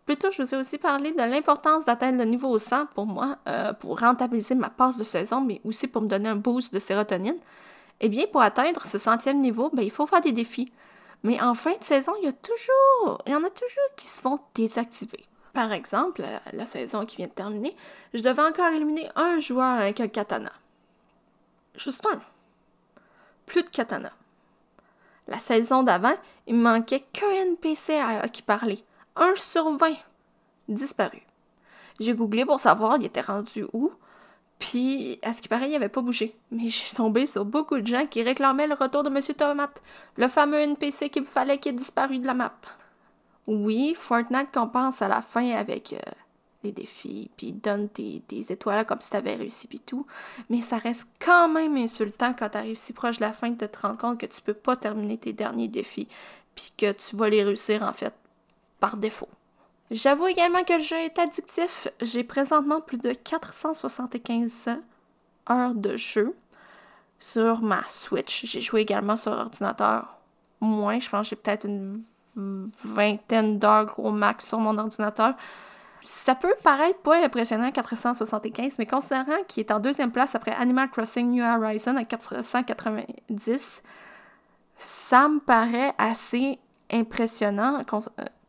Plutôt, 0.06 0.32
je 0.32 0.42
vous 0.42 0.54
ai 0.54 0.58
aussi 0.58 0.76
parlé 0.76 1.12
de 1.12 1.18
l'importance 1.18 1.84
d'atteindre 1.84 2.18
le 2.18 2.24
niveau 2.24 2.58
100 2.58 2.86
pour 2.86 3.06
moi, 3.06 3.36
euh, 3.46 3.72
pour 3.74 4.00
rentabiliser 4.00 4.56
ma 4.56 4.70
passe 4.70 4.96
de 4.96 5.04
saison, 5.04 5.40
mais 5.40 5.60
aussi 5.64 5.86
pour 5.86 6.02
me 6.02 6.08
donner 6.08 6.28
un 6.28 6.36
boost 6.36 6.74
de 6.74 6.80
sérotonine. 6.80 7.36
Eh 8.00 8.08
bien, 8.08 8.24
pour 8.32 8.42
atteindre 8.42 8.84
ce 8.84 8.98
centième 8.98 9.40
niveau, 9.40 9.70
ben, 9.72 9.82
il 9.82 9.92
faut 9.92 10.08
faire 10.08 10.20
des 10.20 10.32
défis. 10.32 10.72
Mais 11.22 11.40
en 11.40 11.54
fin 11.54 11.76
de 11.76 11.84
saison, 11.84 12.12
il 12.20 12.24
y 12.24 12.28
a 12.28 12.32
toujours, 12.32 13.22
il 13.26 13.32
y 13.32 13.34
en 13.34 13.44
a 13.44 13.50
toujours 13.50 13.94
qui 13.96 14.06
se 14.06 14.20
font 14.22 14.38
désactiver. 14.54 15.26
Par 15.52 15.72
exemple, 15.72 16.24
la, 16.52 16.64
saison 16.64 17.04
qui 17.04 17.16
vient 17.16 17.26
de 17.26 17.32
terminer, 17.32 17.76
je 18.14 18.20
devais 18.20 18.42
encore 18.42 18.68
éliminer 18.68 19.08
un 19.16 19.40
joueur 19.40 19.80
avec 19.80 20.00
un 20.00 20.08
katana. 20.08 20.52
Juste 21.74 22.06
un. 22.06 22.20
Plus 23.46 23.64
de 23.64 23.70
katana. 23.70 24.12
La 25.26 25.38
saison 25.38 25.82
d'avant, 25.82 26.14
il 26.46 26.54
me 26.54 26.62
manquait 26.62 27.04
qu'un 27.12 27.30
NPC 27.30 27.96
à, 27.96 28.28
qui 28.28 28.42
parlait. 28.42 28.82
Un 29.16 29.34
sur 29.36 29.76
20. 29.76 29.92
Disparu. 30.68 31.22
J'ai 31.98 32.14
googlé 32.14 32.44
pour 32.44 32.60
savoir 32.60 32.96
il 32.96 33.06
était 33.06 33.20
rendu 33.20 33.66
où. 33.72 33.92
Puis, 34.60 35.18
à 35.22 35.32
ce 35.32 35.40
qui 35.40 35.48
paraît, 35.48 35.70
il 35.70 35.74
avait 35.74 35.88
pas 35.88 36.02
bougé. 36.02 36.36
Mais 36.52 36.68
j'ai 36.68 36.94
tombé 36.94 37.26
sur 37.26 37.44
beaucoup 37.44 37.80
de 37.80 37.86
gens 37.86 38.06
qui 38.06 38.22
réclamaient 38.22 38.68
le 38.68 38.74
retour 38.74 39.02
de 39.02 39.08
Monsieur 39.08 39.34
Tomate, 39.34 39.82
le 40.16 40.28
fameux 40.28 40.58
NPC 40.58 41.08
qu'il 41.08 41.24
fallait 41.24 41.58
qu'il 41.58 41.72
ait 41.72 41.78
disparu 41.78 42.18
de 42.18 42.26
la 42.26 42.34
map. 42.34 42.54
Oui, 43.46 43.96
Fortnite 43.96 44.52
compense 44.52 45.00
à 45.02 45.08
la 45.08 45.22
fin 45.22 45.50
avec 45.52 45.94
euh, 45.94 45.98
les 46.62 46.72
défis, 46.72 47.30
puis 47.38 47.52
donne 47.52 47.88
tes, 47.88 48.22
étoiles 48.30 48.84
comme 48.84 49.00
si 49.00 49.10
t'avais 49.10 49.34
réussi, 49.34 49.66
puis 49.66 49.80
tout. 49.80 50.06
Mais 50.50 50.60
ça 50.60 50.76
reste 50.76 51.08
quand 51.18 51.48
même 51.48 51.76
insultant 51.76 52.34
quand 52.38 52.50
t'arrives 52.50 52.76
si 52.76 52.92
proche 52.92 53.16
de 53.16 53.22
la 53.22 53.32
fin 53.32 53.50
de 53.50 53.66
te 53.66 53.78
rendre 53.80 53.96
compte 53.96 54.20
que 54.20 54.26
tu 54.26 54.42
peux 54.42 54.54
pas 54.54 54.76
terminer 54.76 55.16
tes 55.16 55.32
derniers 55.32 55.68
défis, 55.68 56.06
puis 56.54 56.70
que 56.76 56.92
tu 56.92 57.16
vas 57.16 57.30
les 57.30 57.42
réussir 57.42 57.82
en 57.82 57.94
fait 57.94 58.12
par 58.78 58.98
défaut. 58.98 59.28
J'avoue 59.90 60.28
également 60.28 60.62
que 60.62 60.74
le 60.74 60.82
jeu 60.82 60.96
est 60.96 61.18
addictif. 61.18 61.88
J'ai 62.00 62.22
présentement 62.22 62.80
plus 62.80 62.98
de 62.98 63.12
475 63.12 64.68
heures 65.50 65.74
de 65.74 65.96
jeu 65.96 66.36
sur 67.18 67.60
ma 67.60 67.82
Switch. 67.88 68.46
J'ai 68.46 68.60
joué 68.60 68.82
également 68.82 69.16
sur 69.16 69.32
ordinateur. 69.32 70.16
Moins, 70.60 71.00
je 71.00 71.08
pense 71.08 71.22
que 71.22 71.30
j'ai 71.30 71.36
peut-être 71.36 71.66
une 71.66 72.04
vingtaine 72.84 73.58
d'heures 73.58 73.98
au 73.98 74.12
max 74.12 74.46
sur 74.46 74.58
mon 74.58 74.78
ordinateur. 74.78 75.34
Ça 76.02 76.34
peut 76.34 76.54
paraître 76.62 77.00
pas 77.00 77.22
impressionnant 77.22 77.70
475, 77.70 78.78
mais 78.78 78.86
considérant 78.86 79.42
qu'il 79.48 79.60
est 79.60 79.70
en 79.70 79.80
deuxième 79.80 80.12
place 80.12 80.34
après 80.34 80.52
Animal 80.52 80.88
Crossing 80.90 81.30
New 81.30 81.44
Horizon 81.44 81.96
à 81.96 82.04
490, 82.04 83.82
ça 84.78 85.28
me 85.28 85.40
paraît 85.40 85.92
assez 85.98 86.58
impressionnant 86.90 87.82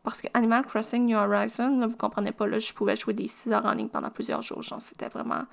parce 0.02 0.20
que 0.20 0.28
Animal 0.34 0.64
Crossing 0.66 1.06
New 1.06 1.16
Horizons, 1.16 1.78
là, 1.78 1.86
vous 1.86 1.96
comprenez 1.96 2.32
pas, 2.32 2.46
là, 2.46 2.58
je 2.58 2.72
pouvais 2.72 2.96
jouer 2.96 3.14
des 3.14 3.28
6 3.28 3.52
heures 3.52 3.64
en 3.64 3.72
ligne 3.72 3.88
pendant 3.88 4.10
plusieurs 4.10 4.42
jours. 4.42 4.62
Genre, 4.62 4.80
c'était 4.80 5.08
vraiment, 5.08 5.44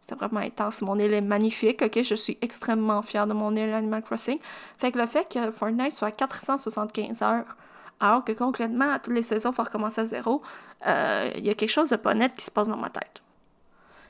c'était 0.00 0.14
vraiment 0.14 0.40
intense. 0.40 0.82
Mon 0.82 0.98
île 0.98 1.12
est 1.12 1.20
magnifique, 1.20 1.82
ok? 1.82 2.02
Je 2.02 2.14
suis 2.14 2.38
extrêmement 2.40 3.02
fière 3.02 3.26
de 3.26 3.32
mon 3.32 3.54
île 3.56 3.72
Animal 3.72 4.02
Crossing. 4.02 4.38
Fait 4.78 4.92
que 4.92 4.98
le 4.98 5.06
fait 5.06 5.28
que 5.28 5.50
Fortnite 5.50 5.96
soit 5.96 6.08
à 6.08 6.12
475 6.12 7.22
heures, 7.22 7.56
alors 8.00 8.24
que 8.24 8.32
concrètement, 8.32 8.90
à 8.90 9.00
toutes 9.00 9.14
les 9.14 9.22
saisons, 9.22 9.50
il 9.50 9.54
faut 9.54 9.64
recommencer 9.64 10.02
à 10.02 10.06
zéro, 10.06 10.42
euh, 10.86 11.30
il 11.36 11.44
y 11.44 11.50
a 11.50 11.54
quelque 11.54 11.70
chose 11.70 11.90
de 11.90 11.96
pas 11.96 12.14
net 12.14 12.32
qui 12.36 12.44
se 12.44 12.50
passe 12.52 12.68
dans 12.68 12.76
ma 12.76 12.90
tête. 12.90 13.22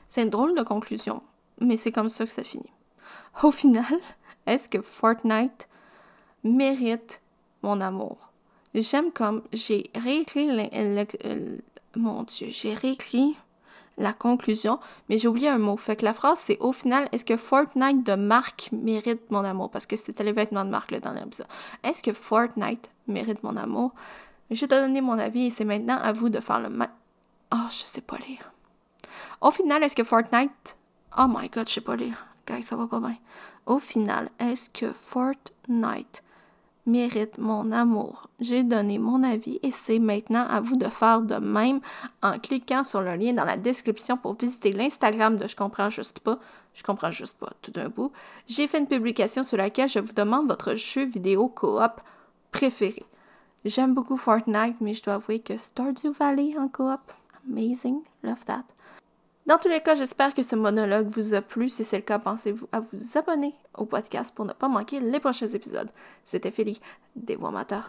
C'est 0.07 0.21
une 0.21 0.29
drôle 0.29 0.55
de 0.55 0.63
conclusion, 0.63 1.23
mais 1.59 1.77
c'est 1.77 1.91
comme 1.91 2.09
ça 2.09 2.25
que 2.25 2.31
ça 2.31 2.43
finit. 2.43 2.71
Au 3.41 3.49
final, 3.49 3.85
est-ce 4.45 4.69
que 4.69 4.81
Fortnite 4.81 5.67
mérite 6.43 7.21
mon 7.63 7.81
amour? 7.81 8.28
J'aime 8.73 9.11
comme 9.11 9.41
j'ai 9.51 9.89
réécrit 9.95 10.47
mon 11.95 12.23
Dieu, 12.23 12.47
j'ai 12.49 12.73
réécrit 12.73 13.35
la 13.97 14.13
conclusion, 14.13 14.79
mais 15.09 15.17
j'ai 15.17 15.27
oublié 15.27 15.49
un 15.49 15.57
mot. 15.57 15.75
Fait 15.75 15.97
que 15.97 16.05
la 16.05 16.13
phrase, 16.13 16.39
c'est 16.39 16.57
au 16.59 16.71
final, 16.71 17.09
est-ce 17.11 17.25
que 17.25 17.35
Fortnite 17.35 18.05
de 18.05 18.15
marque 18.15 18.69
mérite 18.71 19.29
mon 19.29 19.43
amour? 19.43 19.69
Parce 19.69 19.85
que 19.85 19.97
c'était 19.97 20.23
les 20.23 20.31
vêtements 20.31 20.63
de 20.63 20.69
marque 20.69 20.91
le 20.91 20.99
dernier 20.99 21.21
épisode. 21.21 21.47
Est-ce 21.83 22.01
que 22.01 22.13
Fortnite 22.13 22.89
mérite 23.07 23.43
mon 23.43 23.57
amour? 23.57 23.91
J'ai 24.51 24.67
donné 24.67 25.01
mon 25.01 25.19
avis 25.19 25.47
et 25.47 25.49
c'est 25.49 25.65
maintenant 25.65 25.97
à 25.97 26.13
vous 26.13 26.29
de 26.29 26.39
faire 26.39 26.59
le 26.59 26.69
même. 26.69 26.89
Oh, 27.53 27.67
je 27.69 27.85
sais 27.85 28.01
pas 28.01 28.17
lire. 28.17 28.51
Au 29.41 29.51
final, 29.51 29.83
est-ce 29.83 29.95
que 29.95 30.03
Fortnite... 30.03 30.77
Oh 31.17 31.25
my 31.27 31.49
god, 31.49 31.67
je 31.67 31.73
sais 31.73 31.81
pas 31.81 31.95
lire. 31.95 32.25
Guys, 32.47 32.63
ça 32.63 32.75
va 32.75 32.87
pas 32.87 32.99
bien. 32.99 33.17
Au 33.65 33.79
final, 33.79 34.29
est-ce 34.39 34.69
que 34.69 34.93
Fortnite 34.93 36.23
mérite 36.89 37.37
mon 37.37 37.71
amour. 37.71 38.27
J'ai 38.39 38.63
donné 38.63 38.99
mon 38.99 39.23
avis 39.23 39.59
et 39.63 39.71
c'est 39.71 39.99
maintenant 39.99 40.45
à 40.47 40.59
vous 40.59 40.75
de 40.75 40.87
faire 40.87 41.21
de 41.21 41.35
même 41.35 41.79
en 42.21 42.39
cliquant 42.39 42.83
sur 42.83 43.01
le 43.01 43.15
lien 43.15 43.33
dans 43.33 43.45
la 43.45 43.57
description 43.57 44.17
pour 44.17 44.35
visiter 44.35 44.71
l'Instagram 44.71 45.37
de 45.37 45.47
Je 45.47 45.55
comprends 45.55 45.89
juste 45.89 46.19
pas. 46.19 46.39
Je 46.73 46.83
comprends 46.83 47.11
juste 47.11 47.37
pas 47.37 47.51
tout 47.61 47.71
d'un 47.71 47.89
bout. 47.89 48.11
J'ai 48.47 48.67
fait 48.67 48.79
une 48.79 48.87
publication 48.87 49.43
sur 49.43 49.57
laquelle 49.57 49.89
je 49.89 49.99
vous 49.99 50.13
demande 50.13 50.47
votre 50.47 50.75
jeu 50.75 51.05
vidéo 51.05 51.47
coop 51.49 52.01
préféré. 52.51 53.03
J'aime 53.65 53.93
beaucoup 53.93 54.17
Fortnite, 54.17 54.79
mais 54.79 54.93
je 54.93 55.03
dois 55.03 55.15
avouer 55.15 55.39
que 55.39 55.57
Stardew 55.57 56.11
Valley 56.17 56.57
en 56.57 56.69
coop, 56.69 57.01
amazing, 57.47 58.01
love 58.23 58.45
that. 58.45 58.63
Dans 59.49 59.57
tous 59.57 59.67
les 59.67 59.81
cas, 59.81 59.95
j'espère 59.95 60.35
que 60.35 60.43
ce 60.43 60.55
monologue 60.55 61.07
vous 61.07 61.33
a 61.33 61.41
plu. 61.41 61.69
Si 61.69 61.83
c'est 61.83 61.95
le 61.97 62.03
cas, 62.03 62.19
pensez-vous 62.19 62.67
à 62.71 62.81
vous 62.81 63.17
abonner 63.17 63.55
au 63.75 63.85
podcast 63.85 64.31
pour 64.35 64.45
ne 64.45 64.53
pas 64.53 64.67
manquer 64.67 64.99
les 64.99 65.19
prochains 65.19 65.47
épisodes. 65.47 65.89
C'était 66.23 66.51
Philly, 66.51 66.79
des 67.15 67.35
Wamata. 67.35 67.83